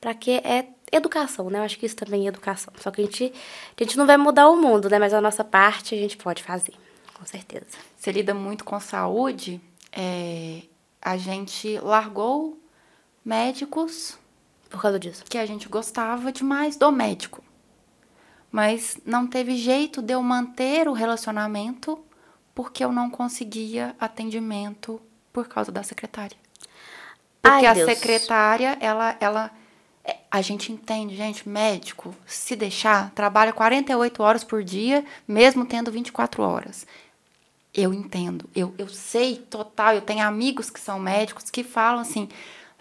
[0.00, 1.58] Pra que é educação, né?
[1.58, 2.72] Eu acho que isso também é educação.
[2.80, 3.32] Só que a gente,
[3.78, 4.98] a gente não vai mudar o mundo, né?
[4.98, 6.72] Mas a nossa parte a gente pode fazer
[7.18, 7.66] com certeza.
[7.96, 9.60] Você lida muito com saúde,
[9.92, 10.62] é,
[11.02, 12.58] a gente largou
[13.24, 14.16] médicos.
[14.70, 15.24] Por causa disso.
[15.28, 17.42] Que a gente gostava demais do médico.
[18.52, 21.98] Mas não teve jeito de eu manter o relacionamento
[22.54, 25.00] porque eu não conseguia atendimento
[25.32, 26.36] por causa da secretária.
[27.40, 27.88] Porque Ai, a Deus.
[27.90, 29.50] secretária, ela, ela.
[30.04, 35.90] É, a gente entende, gente, médico, se deixar, trabalha 48 horas por dia, mesmo tendo
[35.90, 36.86] 24 horas
[37.80, 39.94] Eu entendo, eu, eu sei total.
[39.94, 42.28] Eu tenho amigos que são médicos que falam assim: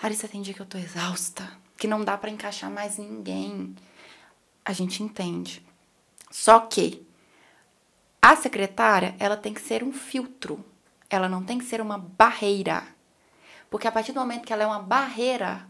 [0.02, 3.76] Larissa, tem dia que eu tô exausta, que não dá para encaixar mais ninguém.
[4.66, 5.64] A gente entende.
[6.32, 7.06] Só que
[8.20, 10.66] a secretária, ela tem que ser um filtro.
[11.08, 12.84] Ela não tem que ser uma barreira.
[13.70, 15.68] Porque a partir do momento que ela é uma barreira,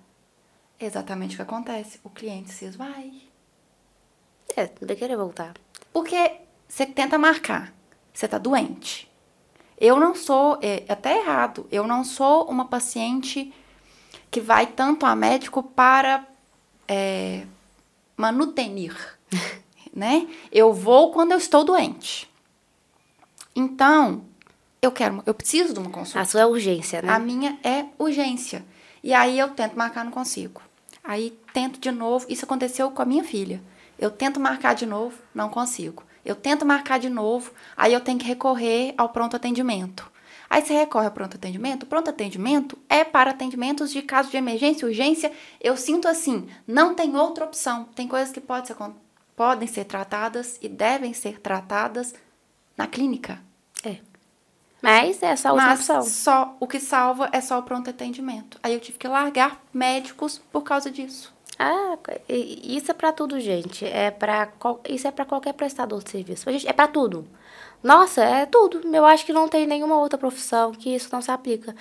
[0.80, 2.00] é exatamente o que acontece.
[2.02, 3.24] O cliente se esvai.
[4.56, 5.54] É, não vai querer voltar.
[5.92, 7.74] Porque você tenta marcar.
[8.14, 9.06] Você tá doente.
[9.78, 13.54] Eu não sou, é até errado, eu não sou uma paciente
[14.32, 16.26] que vai tanto a médico para
[16.88, 17.46] é,
[18.16, 18.96] manutenir,
[19.94, 20.28] né?
[20.52, 22.28] Eu vou quando eu estou doente.
[23.56, 24.24] Então,
[24.82, 26.22] eu quero, eu preciso de uma consulta.
[26.22, 27.12] A sua é urgência, né?
[27.12, 28.66] A minha é urgência.
[29.04, 30.62] E aí eu tento marcar, não consigo.
[31.04, 32.26] Aí tento de novo.
[32.30, 33.62] Isso aconteceu com a minha filha.
[33.98, 36.04] Eu tento marcar de novo, não consigo.
[36.28, 40.12] Eu tento marcar de novo, aí eu tenho que recorrer ao pronto atendimento.
[40.50, 41.84] Aí você recorre ao pronto atendimento.
[41.84, 45.32] O pronto atendimento é para atendimentos de caso de emergência, urgência.
[45.62, 47.86] Eu sinto assim, não tem outra opção.
[47.96, 48.76] Tem coisas que pode ser,
[49.38, 52.14] podem ser tratadas e devem ser tratadas
[52.76, 53.42] na clínica.
[53.86, 54.00] É.
[54.82, 56.04] Mas é só a última Mas opção.
[56.04, 58.60] só o que salva é só o pronto atendimento.
[58.62, 61.37] Aí eu tive que largar médicos por causa disso.
[61.60, 61.98] Ah,
[62.30, 63.86] isso é pra tudo, gente.
[63.86, 64.50] É para
[64.88, 66.52] isso é pra qualquer prestador de serviço.
[66.52, 67.28] Gente, é pra tudo.
[67.84, 68.82] Nossa, é tudo.
[68.96, 71.76] Eu acho que não tem nenhuma outra profissão que isso não se aplica.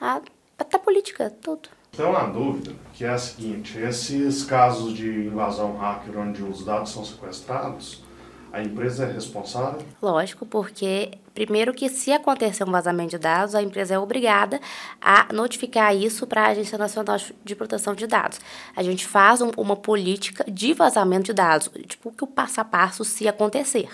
[0.00, 0.20] Ah,
[0.58, 1.68] até política, tudo.
[1.96, 6.92] Tem uma dúvida, que é a seguinte, esses casos de invasão hacker onde os dados
[6.92, 8.04] são sequestrados,
[8.52, 9.82] a empresa é responsável?
[10.00, 14.60] Lógico, porque primeiro que se acontecer um vazamento de dados, a empresa é obrigada
[15.00, 18.40] a notificar isso para a Agência Nacional de Proteção de Dados.
[18.74, 22.64] A gente faz um- uma política de vazamento de dados, tipo que o passo a
[22.64, 23.88] passo se acontecer.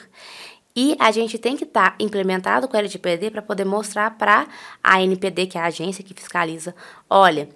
[0.77, 4.47] E a gente tem que estar implementado com a LGPD para poder mostrar para
[4.83, 6.75] a NPD, que é a agência que fiscaliza,
[7.09, 7.49] olha,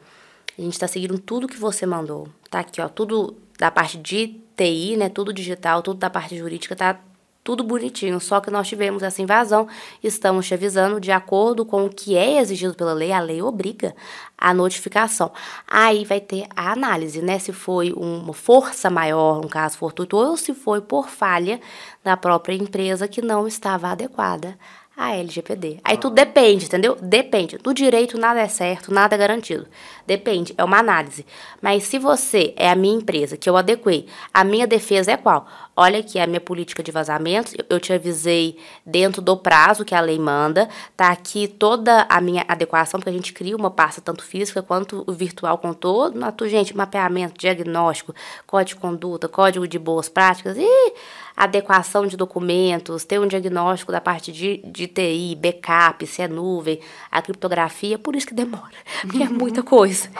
[0.57, 2.29] a gente está seguindo tudo que você mandou.
[2.51, 5.09] Tá aqui, ó, tudo da parte de TI, né?
[5.09, 6.99] Tudo digital, tudo da parte jurídica, tá
[7.45, 8.21] tudo bonitinho.
[8.21, 9.69] Só que nós tivemos essa invasão,
[10.03, 13.95] estamos te avisando de acordo com o que é exigido pela lei, a lei obriga
[14.37, 15.33] a notificação.
[15.67, 17.39] Aí vai ter a análise, né?
[17.39, 21.61] Se foi uma força maior, um caso fortuito, ou se foi por falha
[22.05, 24.59] da própria empresa que não estava adequada
[24.99, 25.79] a LGPD.
[25.85, 26.97] Aí tudo depende, entendeu?
[27.01, 27.57] Depende.
[27.57, 29.67] Do direito nada é certo, nada é garantido.
[30.05, 31.25] Depende, é uma análise.
[31.63, 35.47] Mas se você é a minha empresa, que eu adequei, a minha defesa é qual?
[35.77, 40.01] Olha aqui a minha política de vazamentos, eu- te avisei dentro do prazo que a
[40.01, 44.25] lei manda, tá aqui toda a minha adequação, porque a gente cria uma pasta tanto
[44.25, 46.19] física quanto virtual com todo,
[46.49, 48.13] gente, mapeamento, diagnóstico,
[48.47, 50.93] código de conduta, código de boas práticas e
[51.39, 56.81] adequação de documentos, ter um diagnóstico da parte de, de TI, backup, se é nuvem,
[57.13, 58.75] a criptografia, por isso que demora,
[59.07, 60.11] porque é muita coisa.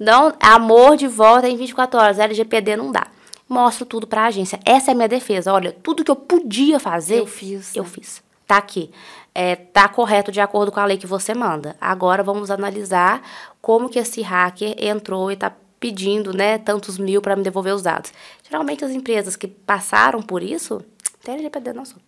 [0.00, 3.06] Então, amor de volta em 24 horas, LGPD não dá.
[3.46, 4.58] Mostro tudo pra agência.
[4.64, 5.52] Essa é a minha defesa.
[5.52, 7.88] Olha, tudo que eu podia fazer, Eu fiz, Eu né?
[7.90, 8.22] fiz.
[8.46, 8.90] Tá aqui.
[9.34, 11.76] É, tá correto de acordo com a lei que você manda.
[11.78, 13.20] Agora vamos analisar
[13.60, 15.52] como que esse hacker entrou e tá
[15.82, 18.12] pedindo, né, tantos mil para me devolver os dados.
[18.48, 20.80] Geralmente as empresas que passaram por isso,
[21.24, 21.98] tem LGPD não sou.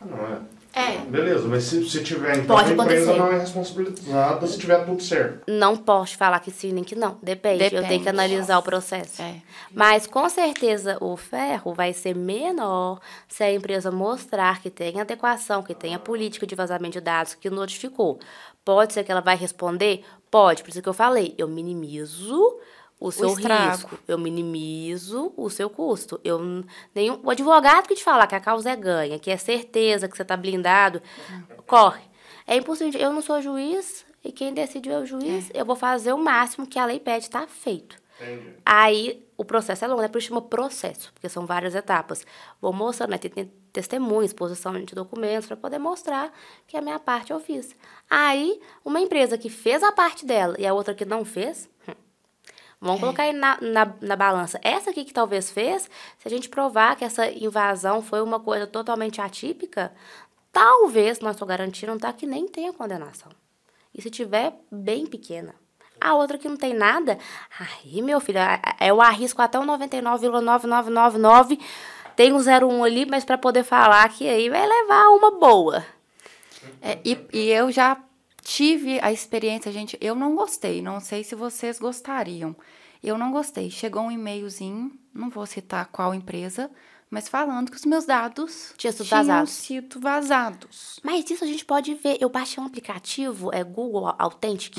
[0.00, 0.56] Não é.
[0.72, 0.98] É.
[0.98, 3.18] Beleza, mas se, se tiver, então Pode a empresa acontecer.
[3.18, 5.50] não é responsabilizada se tiver tudo certo.
[5.50, 7.16] Não posso falar que sim nem que não.
[7.22, 7.64] Depende.
[7.64, 8.02] Eu tenho Depende.
[8.02, 9.22] que analisar o processo.
[9.22, 9.40] É.
[9.72, 15.62] Mas com certeza o ferro vai ser menor se a empresa mostrar que tem adequação,
[15.62, 18.18] que tem a política de vazamento de dados, que notificou.
[18.62, 20.04] Pode ser que ela vai responder?
[20.30, 21.34] Pode, por isso que eu falei.
[21.38, 22.58] Eu minimizo
[22.98, 23.72] o seu estrago.
[23.72, 26.20] risco, eu minimizo o seu custo.
[26.24, 30.08] Eu nenhum o advogado que te falar que a causa é ganha, que é certeza
[30.08, 31.02] que você está blindado,
[31.66, 32.02] corre.
[32.46, 33.00] É impossível.
[33.00, 35.50] Eu não sou juiz e quem decidiu é o juiz.
[35.52, 37.96] Eu vou fazer o máximo que a lei pede, está feito.
[38.20, 38.54] Entendi.
[38.64, 40.08] Aí o processo é longo, né?
[40.08, 42.24] Por isso chama processo, porque são várias etapas.
[42.60, 43.18] Vou mostrando, né?
[43.18, 46.32] Tem, tem testemunha, exposição de documentos, para poder mostrar
[46.66, 47.76] que a minha parte eu fiz.
[48.08, 51.68] Aí, uma empresa que fez a parte dela e a outra que não fez,
[52.80, 54.58] vamos colocar aí na, na, na balança.
[54.62, 58.66] Essa aqui que talvez fez, se a gente provar que essa invasão foi uma coisa
[58.66, 59.92] totalmente atípica,
[60.52, 62.12] talvez, não estou garantindo, tá?
[62.12, 63.30] Que nem tenha condenação.
[63.94, 65.54] E se tiver bem pequena.
[66.00, 67.18] A outra que não tem nada,
[67.58, 68.40] aí, meu filho,
[68.80, 71.58] eu arrisco até o 99,9999.
[72.14, 75.84] Tem um 01 ali, mas para poder falar que aí vai levar uma boa.
[76.82, 77.96] É, e, e eu já
[78.46, 79.98] tive a experiência, gente.
[80.00, 80.80] Eu não gostei.
[80.80, 82.54] Não sei se vocês gostariam.
[83.02, 83.70] Eu não gostei.
[83.70, 86.70] Chegou um e-mailzinho, não vou citar qual empresa,
[87.10, 89.50] mas falando que os meus dados Tinha sido tinham vazados.
[89.50, 91.00] sido vazados.
[91.02, 92.16] Mas isso a gente pode ver.
[92.20, 94.76] Eu baixei um aplicativo, é Google Authentic.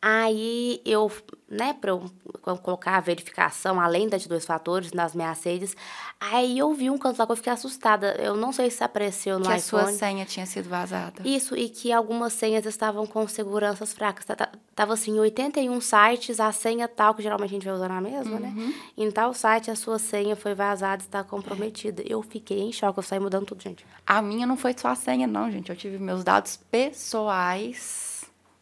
[0.00, 1.10] Aí eu,
[1.48, 2.04] né, pra eu
[2.42, 5.74] co- colocar a verificação, além das de dois fatores, nas minhas redes,
[6.20, 8.14] aí eu vi um canto lá que eu fiquei assustada.
[8.20, 9.84] Eu não sei se apareceu no que a iPhone.
[9.84, 11.22] sua senha tinha sido vazada.
[11.24, 14.24] Isso, e que algumas senhas estavam com seguranças fracas.
[14.24, 17.88] Tá- tá- Tava assim, 81 sites, a senha tal, que geralmente a gente vai usar
[17.88, 18.54] na mesma, né?
[18.94, 22.02] Em tal site, a sua senha foi vazada, está comprometida.
[22.06, 23.86] Eu fiquei em choque, eu saí mudando tudo, gente.
[24.06, 25.70] A minha não foi só a senha, não, gente.
[25.70, 28.15] Eu tive meus dados pessoais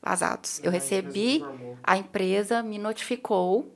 [0.05, 0.61] vazados.
[0.63, 1.45] Eu A empresa recebi,
[1.83, 3.75] a empresa me notificou.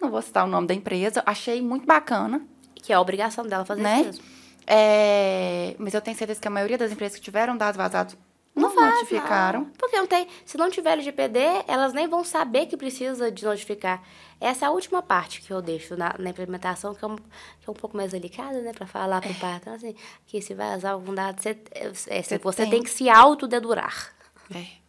[0.00, 1.22] Não vou citar o nome da empresa.
[1.26, 2.42] Achei muito bacana,
[2.74, 4.00] Que é a obrigação dela fazer né?
[4.00, 4.24] isso mesmo.
[4.66, 8.16] É, mas eu tenho certeza que a maioria das empresas que tiveram dados vazados
[8.54, 9.60] não, faz, notificaram.
[9.60, 9.70] não.
[9.70, 10.26] Porque não tem.
[10.44, 14.02] Se não tiver LGPD, elas nem vão saber que precisa de notificar.
[14.40, 17.68] Essa é a última parte que eu deixo na, na implementação, que é, um, que
[17.68, 18.72] é um pouco mais delicada, né?
[18.72, 19.94] Pra falar pro patrão, assim,
[20.26, 22.70] que se vazar algum dado, você, é, é, Você você tem.
[22.70, 24.14] tem que se autodedurar.
[24.54, 24.79] É.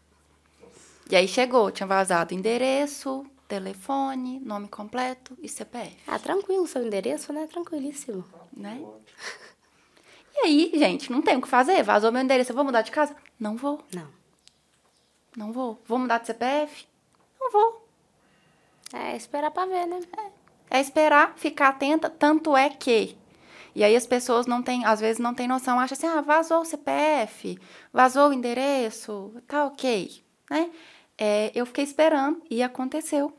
[1.12, 7.34] E aí chegou, tinha vazado endereço, telefone, nome completo e CPF, Ah, tranquilo, seu endereço,
[7.34, 7.48] né?
[7.48, 8.24] Tranquilíssimo.
[8.56, 8.82] né?
[10.34, 11.84] E aí, gente, não tem o que fazer.
[11.84, 13.14] Vazou meu endereço, eu vou mudar de casa?
[13.38, 14.08] Não vou, Não.
[15.36, 15.82] não vou.
[15.86, 16.88] Vou mudar de CPF?
[17.40, 17.86] Não vou.
[18.94, 20.00] É esperar pra ver, né?
[20.70, 23.18] É esperar, ficar atenta, tanto é que.
[23.76, 26.62] E aí as pessoas não têm, às vezes não têm noção, acham assim, ah, vazou
[26.62, 27.58] o CPF,
[27.92, 30.70] vazou o endereço, tá ok, né?
[31.24, 33.32] É, eu fiquei esperando e aconteceu.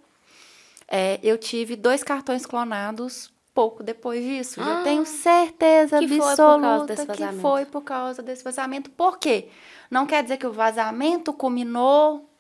[0.87, 4.61] É, eu tive dois cartões clonados pouco depois disso.
[4.62, 8.22] E eu tenho certeza Ah, Que foi por causa absoluta desse que foi por causa
[8.22, 8.89] desse vazamento.
[8.91, 9.49] Por quê?
[9.91, 12.30] Não quer dizer que o vazamento culminou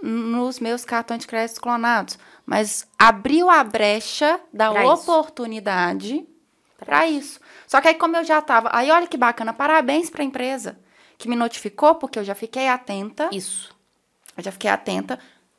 [0.00, 4.92] nos meus cartões de crédito clonados, mas abriu a brecha da Pra isso.
[5.02, 6.24] oportunidade
[6.78, 7.40] para isso.
[7.66, 10.78] Só que aí como eu já estava, aí olha que bacana, parabéns para a empresa
[11.18, 13.72] que me notificou porque eu já fiquei atenta, Isso.
[14.36, 15.18] Eu já fiquei atenta,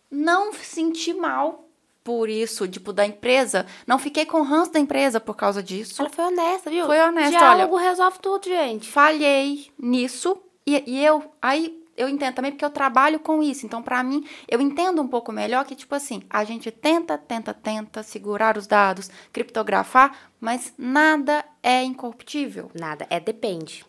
[0.09, 1.67] não senti mal
[2.03, 6.01] por isso, tipo da empresa, não fiquei com ranço da empresa por causa disso.
[6.01, 6.86] Ela foi honesta, viu?
[6.86, 8.89] Foi honesta, Diálogo resolve tudo, gente.
[8.89, 13.65] falhei nisso e, e eu aí eu entendo também porque eu trabalho com isso.
[13.65, 17.53] Então, pra mim, eu entendo um pouco melhor que tipo assim, a gente tenta, tenta,
[17.53, 22.71] tenta segurar os dados, criptografar, mas nada é incorruptível.
[22.74, 23.86] Nada, é depende.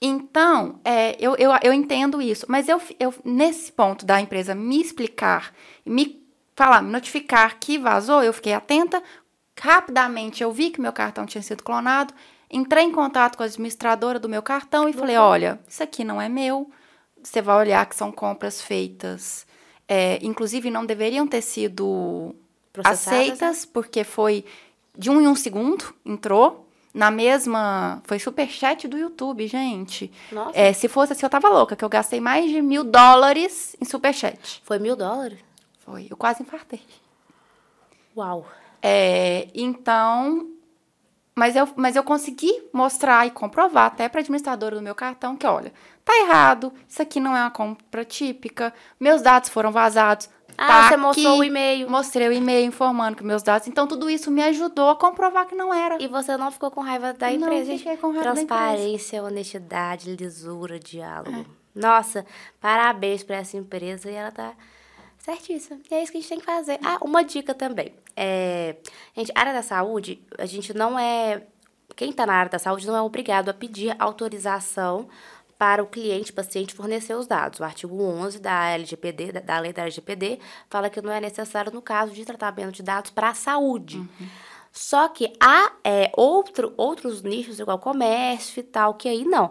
[0.00, 4.80] Então, é, eu, eu, eu entendo isso, mas eu, eu, nesse ponto da empresa me
[4.80, 5.52] explicar,
[5.84, 6.24] me
[6.54, 9.02] falar, me notificar que vazou, eu fiquei atenta.
[9.60, 12.14] Rapidamente eu vi que meu cartão tinha sido clonado,
[12.50, 16.20] entrei em contato com a administradora do meu cartão e falei: olha, isso aqui não
[16.20, 16.70] é meu.
[17.20, 19.44] Você vai olhar que são compras feitas,
[19.88, 22.34] é, inclusive não deveriam ter sido
[22.76, 22.82] né?
[22.84, 24.44] aceitas, porque foi
[24.96, 26.67] de um em um segundo, entrou.
[26.92, 28.02] Na mesma.
[28.04, 30.10] Foi superchat do YouTube, gente.
[30.32, 30.58] Nossa.
[30.58, 33.84] É, se fosse assim, eu tava louca, que eu gastei mais de mil dólares em
[33.84, 34.62] superchat.
[34.64, 35.38] Foi mil dólares?
[35.80, 36.06] Foi.
[36.10, 36.82] Eu quase infartei.
[38.16, 38.46] Uau.
[38.82, 40.48] É, então.
[41.34, 45.46] Mas eu, mas eu consegui mostrar e comprovar até para administradora do meu cartão que,
[45.46, 45.72] olha,
[46.04, 50.28] tá errado, isso aqui não é uma compra típica, meus dados foram vazados.
[50.58, 51.40] Ah, tá você mostrou aqui.
[51.40, 51.88] o e-mail.
[51.88, 53.68] Mostrei o e-mail informando que meus dados.
[53.68, 56.02] Então, tudo isso me ajudou a comprovar que não era.
[56.02, 57.64] E você não ficou com raiva da Não empresa?
[57.66, 57.78] gente?
[57.78, 61.46] fiquei com raiva da Transparência, honestidade, lisura, diálogo.
[61.74, 62.26] Nossa,
[62.60, 64.52] parabéns pra essa empresa e ela tá
[65.18, 65.78] certíssima.
[65.90, 66.78] E é isso que a gente tem que fazer.
[66.84, 67.94] Ah, uma dica também.
[68.16, 68.74] É,
[69.16, 71.42] gente, área da saúde, a gente não é.
[71.94, 75.08] Quem tá na área da saúde não é obrigado a pedir autorização
[75.58, 77.58] para o cliente, paciente, fornecer os dados.
[77.60, 80.38] O artigo 11 da LGPD, da- da lei da LGPD,
[80.70, 84.00] fala que não é necessário no caso de tratamento de dados para a saúde.
[84.72, 89.50] Só que há é, outro, outros nichos, igual comércio e tal, que aí não.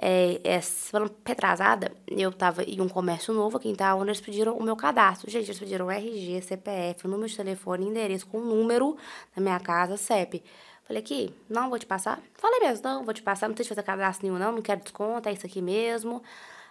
[0.00, 4.56] É, é, semana retrasada, eu tava em um comércio novo aqui em Itaúna, eles pediram
[4.56, 5.28] o meu cadastro.
[5.28, 8.96] Gente, eles pediram RG, CPF, número de telefone, endereço com o número
[9.34, 10.40] da minha casa, CEP.
[10.88, 12.18] Falei aqui, não vou te passar.
[12.32, 15.28] Falei mesmo, não vou te passar, não que fazer cadastro nenhum, não, não quero desconto,
[15.28, 16.22] é isso aqui mesmo.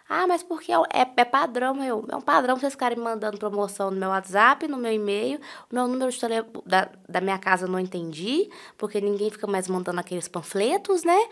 [0.10, 2.04] Ah, mas porque é, é, é padrão, eu.
[2.10, 5.40] É um padrão vocês ficarem mandando promoção no meu WhatsApp, no meu e-mail.
[5.70, 9.46] O meu número de telefone da, da minha casa eu não entendi, porque ninguém fica
[9.46, 11.28] mais mandando aqueles panfletos, né?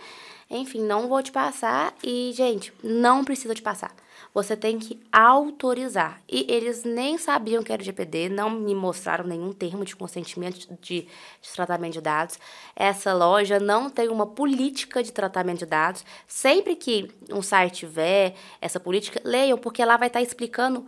[0.50, 1.94] Enfim, não vou te passar.
[2.04, 3.94] E, gente, não precisa te passar.
[4.34, 6.22] Você tem que autorizar.
[6.30, 11.08] E eles nem sabiam que era GPD, não me mostraram nenhum termo de consentimento de,
[11.42, 12.38] de tratamento de dados.
[12.76, 16.04] Essa loja não tem uma política de tratamento de dados.
[16.28, 20.86] Sempre que um site tiver essa política, leiam, porque lá vai estar explicando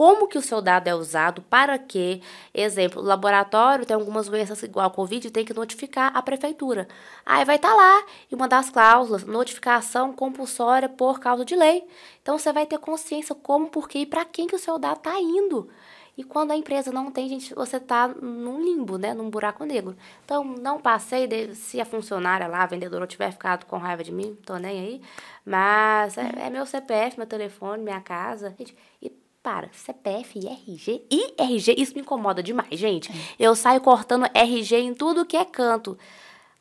[0.00, 2.22] como que o seu dado é usado, para quê.
[2.54, 6.88] Exemplo, o laboratório tem algumas doenças igual ao Covid, tem que notificar a prefeitura.
[7.26, 11.86] Aí vai estar tá lá, e uma das cláusulas, notificação compulsória por causa de lei.
[12.22, 14.96] Então você vai ter consciência como, por quê e para quem que o seu dado
[14.96, 15.68] está indo.
[16.16, 19.12] E quando a empresa não tem, gente, você está num limbo, né?
[19.12, 19.94] Num buraco negro.
[20.24, 24.12] Então, não passei, de, se a funcionária lá, a vendedora, tiver ficado com raiva de
[24.12, 25.02] mim, tô nem aí.
[25.44, 28.54] Mas é, é meu CPF, meu telefone, minha casa.
[28.58, 29.10] Gente, e
[29.42, 31.06] para, CPF e RG.
[31.10, 33.10] E RG, isso me incomoda demais, gente.
[33.38, 35.98] Eu saio cortando RG em tudo que é canto.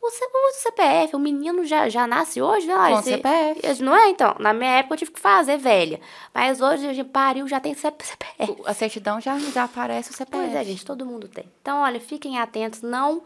[0.02, 0.10] O
[0.54, 2.74] CPF, o menino já, já nasce hoje, né?
[2.74, 3.84] Com esse, CPF.
[3.84, 4.34] Não é, então?
[4.40, 6.00] Na minha época eu tive que fazer, velha.
[6.34, 8.56] Mas hoje, a gente pariu, já tem CPF.
[8.66, 10.46] A certidão já, já aparece o CPF.
[10.46, 11.52] Pois é, gente, todo mundo tem.
[11.62, 13.22] Então, olha, fiquem atentos, não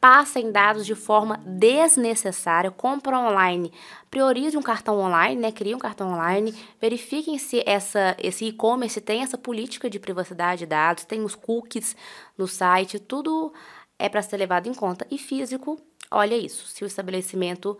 [0.00, 3.72] passem dados de forma desnecessária, compra online,
[4.10, 5.52] priorize um cartão online, né?
[5.52, 10.66] Crie um cartão online, verifiquem se essa, esse e-commerce tem essa política de privacidade de
[10.66, 11.96] dados, tem os cookies
[12.36, 13.52] no site, tudo
[13.98, 15.06] é para ser levado em conta.
[15.10, 15.80] E físico,
[16.10, 17.78] olha isso, se o estabelecimento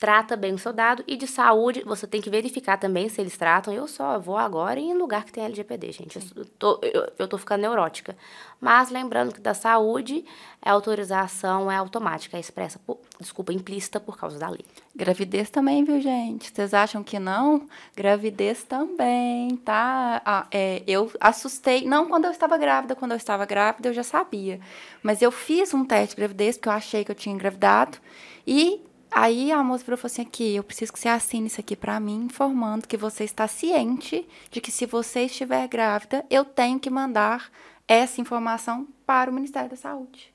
[0.00, 3.36] trata bem o seu dado e de saúde, você tem que verificar também se eles
[3.36, 3.72] tratam.
[3.72, 6.18] Eu só vou agora em lugar que tem LGPD, gente.
[6.34, 8.16] Eu tô, eu, eu tô ficando neurótica.
[8.58, 10.24] Mas lembrando que da saúde,
[10.62, 14.64] a autorização é automática, é expressa, por, desculpa, implícita por causa da lei.
[14.96, 16.50] Gravidez também, viu, gente?
[16.50, 17.68] Vocês acham que não?
[17.94, 20.22] Gravidez também, tá?
[20.24, 24.02] Ah, é, eu assustei, não quando eu estava grávida, quando eu estava grávida eu já
[24.02, 24.60] sabia.
[25.02, 27.98] Mas eu fiz um teste de gravidez, porque eu achei que eu tinha engravidado.
[28.46, 31.98] E Aí a moça falou assim: aqui, eu preciso que você assine isso aqui para
[31.98, 36.88] mim, informando que você está ciente de que se você estiver grávida, eu tenho que
[36.88, 37.50] mandar
[37.88, 40.32] essa informação para o Ministério da Saúde.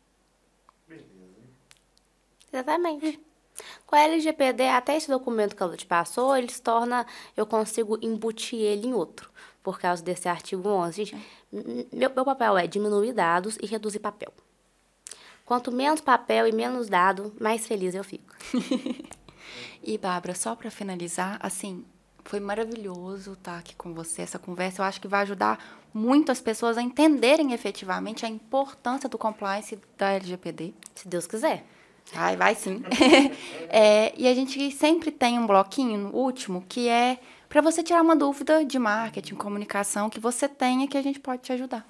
[0.88, 1.06] Beleza.
[2.52, 3.20] Exatamente.
[3.86, 7.08] Com a LGPD, até esse documento que ela te passou, ele se torna,
[7.38, 9.32] eu consigo embutir ele em outro,
[9.64, 11.06] por causa desse artigo 11.
[11.06, 11.26] Gente,
[11.94, 14.34] meu, meu papel é diminuir dados e reduzir papel.
[15.46, 18.36] Quanto menos papel e menos dado, mais feliz eu fico.
[19.84, 21.86] e, Bárbara, só para finalizar, assim,
[22.24, 24.24] foi maravilhoso estar aqui com você.
[24.24, 29.08] Essa conversa eu acho que vai ajudar muito as pessoas a entenderem efetivamente a importância
[29.08, 30.74] do compliance da LGPD.
[30.96, 31.64] Se Deus quiser.
[32.14, 32.84] Ai, vai sim.
[33.70, 38.02] é, e a gente sempre tem um bloquinho no último que é para você tirar
[38.02, 41.88] uma dúvida de marketing, comunicação que você tenha que a gente pode te ajudar.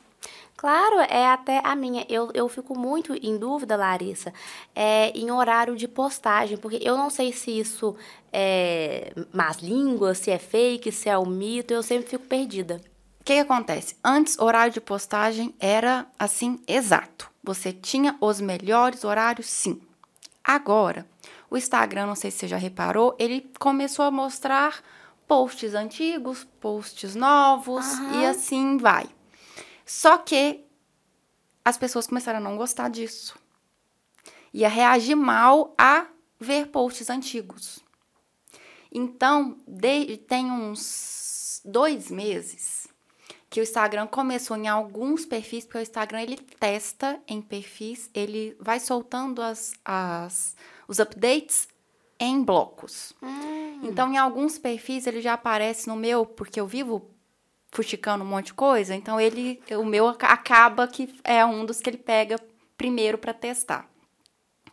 [0.66, 2.03] Claro, é até a minha.
[2.09, 4.34] Eu, eu fico muito em dúvida, Larissa,
[4.74, 7.95] é, em horário de postagem, porque eu não sei se isso
[8.34, 12.82] é más línguas, se é fake, se é um mito, eu sempre fico perdida.
[13.22, 13.95] O que, que acontece?
[14.03, 17.30] Antes, horário de postagem era assim, exato.
[17.43, 19.80] Você tinha os melhores horários, sim.
[20.43, 21.05] Agora,
[21.47, 24.82] o Instagram, não sei se você já reparou, ele começou a mostrar
[25.28, 28.22] posts antigos, posts novos uhum.
[28.22, 29.05] e assim vai.
[29.86, 30.66] Só que
[31.64, 33.38] as pessoas começaram a não gostar disso.
[34.54, 36.08] E a reagir mal a
[36.40, 37.80] ver posts antigos.
[38.92, 42.88] Então, de, tem uns dois meses
[43.50, 48.56] que o Instagram começou em alguns perfis, porque o Instagram ele testa em perfis, ele
[48.60, 50.56] vai soltando as, as,
[50.88, 51.68] os updates
[52.20, 53.14] em blocos.
[53.22, 53.82] Hum.
[53.84, 57.14] Então, em alguns perfis ele já aparece no meu, porque eu vivo
[57.76, 61.89] fuxicando um monte de coisa, então ele, o meu acaba que é um dos que
[61.89, 62.39] ele pega
[62.78, 63.89] primeiro para testar.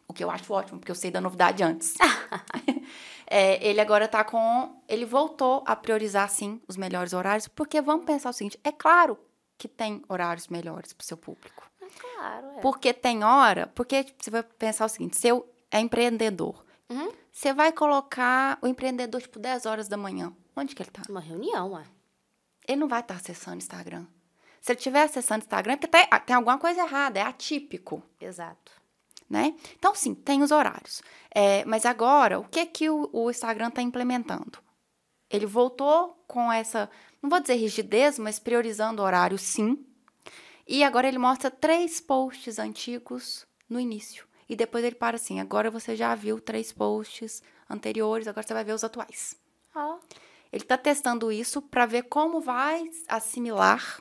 [0.06, 1.94] O que eu acho ótimo, porque eu sei da novidade antes.
[3.26, 4.80] é, ele agora tá com.
[4.88, 9.18] Ele voltou a priorizar, sim, os melhores horários, porque vamos pensar o seguinte: é claro
[9.58, 11.68] que tem horários melhores para o seu público.
[11.80, 12.60] É claro, é.
[12.60, 13.66] Porque tem hora.
[13.74, 17.10] Porque você vai pensar o seguinte: se eu é empreendedor, uhum.
[17.32, 20.32] você vai colocar o empreendedor, tipo, 10 horas da manhã.
[20.54, 21.02] Onde que ele tá?
[21.08, 21.84] Uma reunião, ué
[22.66, 24.06] ele não vai estar acessando Instagram.
[24.60, 28.02] Se ele estiver acessando Instagram, é porque tem, tem alguma coisa errada, é atípico.
[28.20, 28.72] Exato.
[29.28, 29.54] Né?
[29.76, 31.02] Então, sim, tem os horários.
[31.34, 34.58] É, mas agora, o que que o, o Instagram está implementando?
[35.30, 36.88] Ele voltou com essa,
[37.22, 39.84] não vou dizer rigidez, mas priorizando o horário, sim.
[40.66, 44.26] E agora ele mostra três posts antigos no início.
[44.48, 48.64] E depois ele para assim, agora você já viu três posts anteriores, agora você vai
[48.64, 49.34] ver os atuais.
[49.74, 49.98] Oh.
[50.52, 54.00] Ele está testando isso para ver como vai assimilar,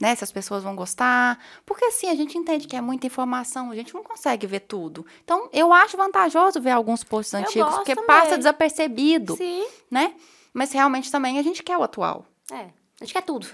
[0.00, 0.14] né?
[0.16, 1.38] Se as pessoas vão gostar.
[1.64, 5.06] Porque assim, a gente entende que é muita informação, a gente não consegue ver tudo.
[5.22, 8.06] Então, eu acho vantajoso ver alguns posts antigos, porque também.
[8.06, 9.36] passa desapercebido.
[9.36, 9.64] Sim.
[9.90, 10.14] Né?
[10.52, 12.26] Mas realmente também a gente quer o atual.
[12.50, 13.46] É, a gente quer tudo.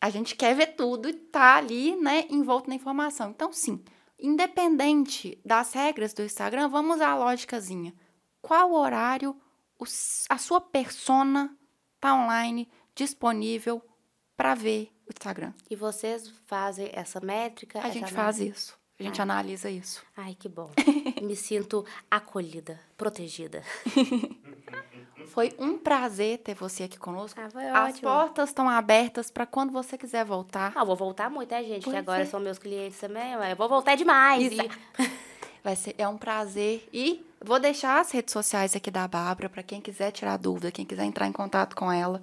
[0.00, 3.30] A gente quer ver tudo e tá ali, né, envolto na informação.
[3.30, 3.82] Então, sim,
[4.18, 7.92] independente das regras do Instagram, vamos a lógicazinha.
[8.40, 9.34] Qual horário
[10.28, 11.56] a sua persona
[11.96, 13.82] está online, disponível
[14.36, 15.52] para ver o Instagram.
[15.70, 17.78] E vocês fazem essa métrica?
[17.78, 18.14] A essa gente análise?
[18.14, 18.78] faz isso.
[18.98, 19.22] A gente Ah.
[19.22, 20.02] analisa isso.
[20.16, 20.70] Ai, que bom.
[21.22, 23.62] Me sinto acolhida, protegida.
[25.28, 27.38] Foi um prazer ter você aqui conosco.
[27.40, 28.08] Ah, foi As ótimo.
[28.10, 30.72] portas estão abertas para quando você quiser voltar.
[30.74, 31.84] Ah, vou voltar muito, né, gente?
[31.84, 32.24] Pois que agora é.
[32.24, 33.32] são meus clientes também.
[33.34, 34.42] Eu vou voltar demais.
[34.42, 34.78] e- Exato.
[35.68, 39.62] Vai ser é um prazer e vou deixar as redes sociais aqui da Bárbara para
[39.62, 42.22] quem quiser tirar dúvida, quem quiser entrar em contato com ela.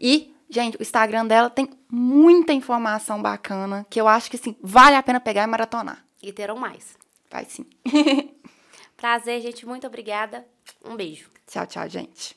[0.00, 4.96] E, gente, o Instagram dela tem muita informação bacana que eu acho que sim, vale
[4.96, 6.06] a pena pegar e maratonar.
[6.22, 6.96] E terão mais.
[7.30, 7.66] Vai sim.
[8.96, 9.66] Prazer, gente.
[9.66, 10.46] Muito obrigada.
[10.82, 11.28] Um beijo.
[11.46, 12.34] Tchau, tchau, gente.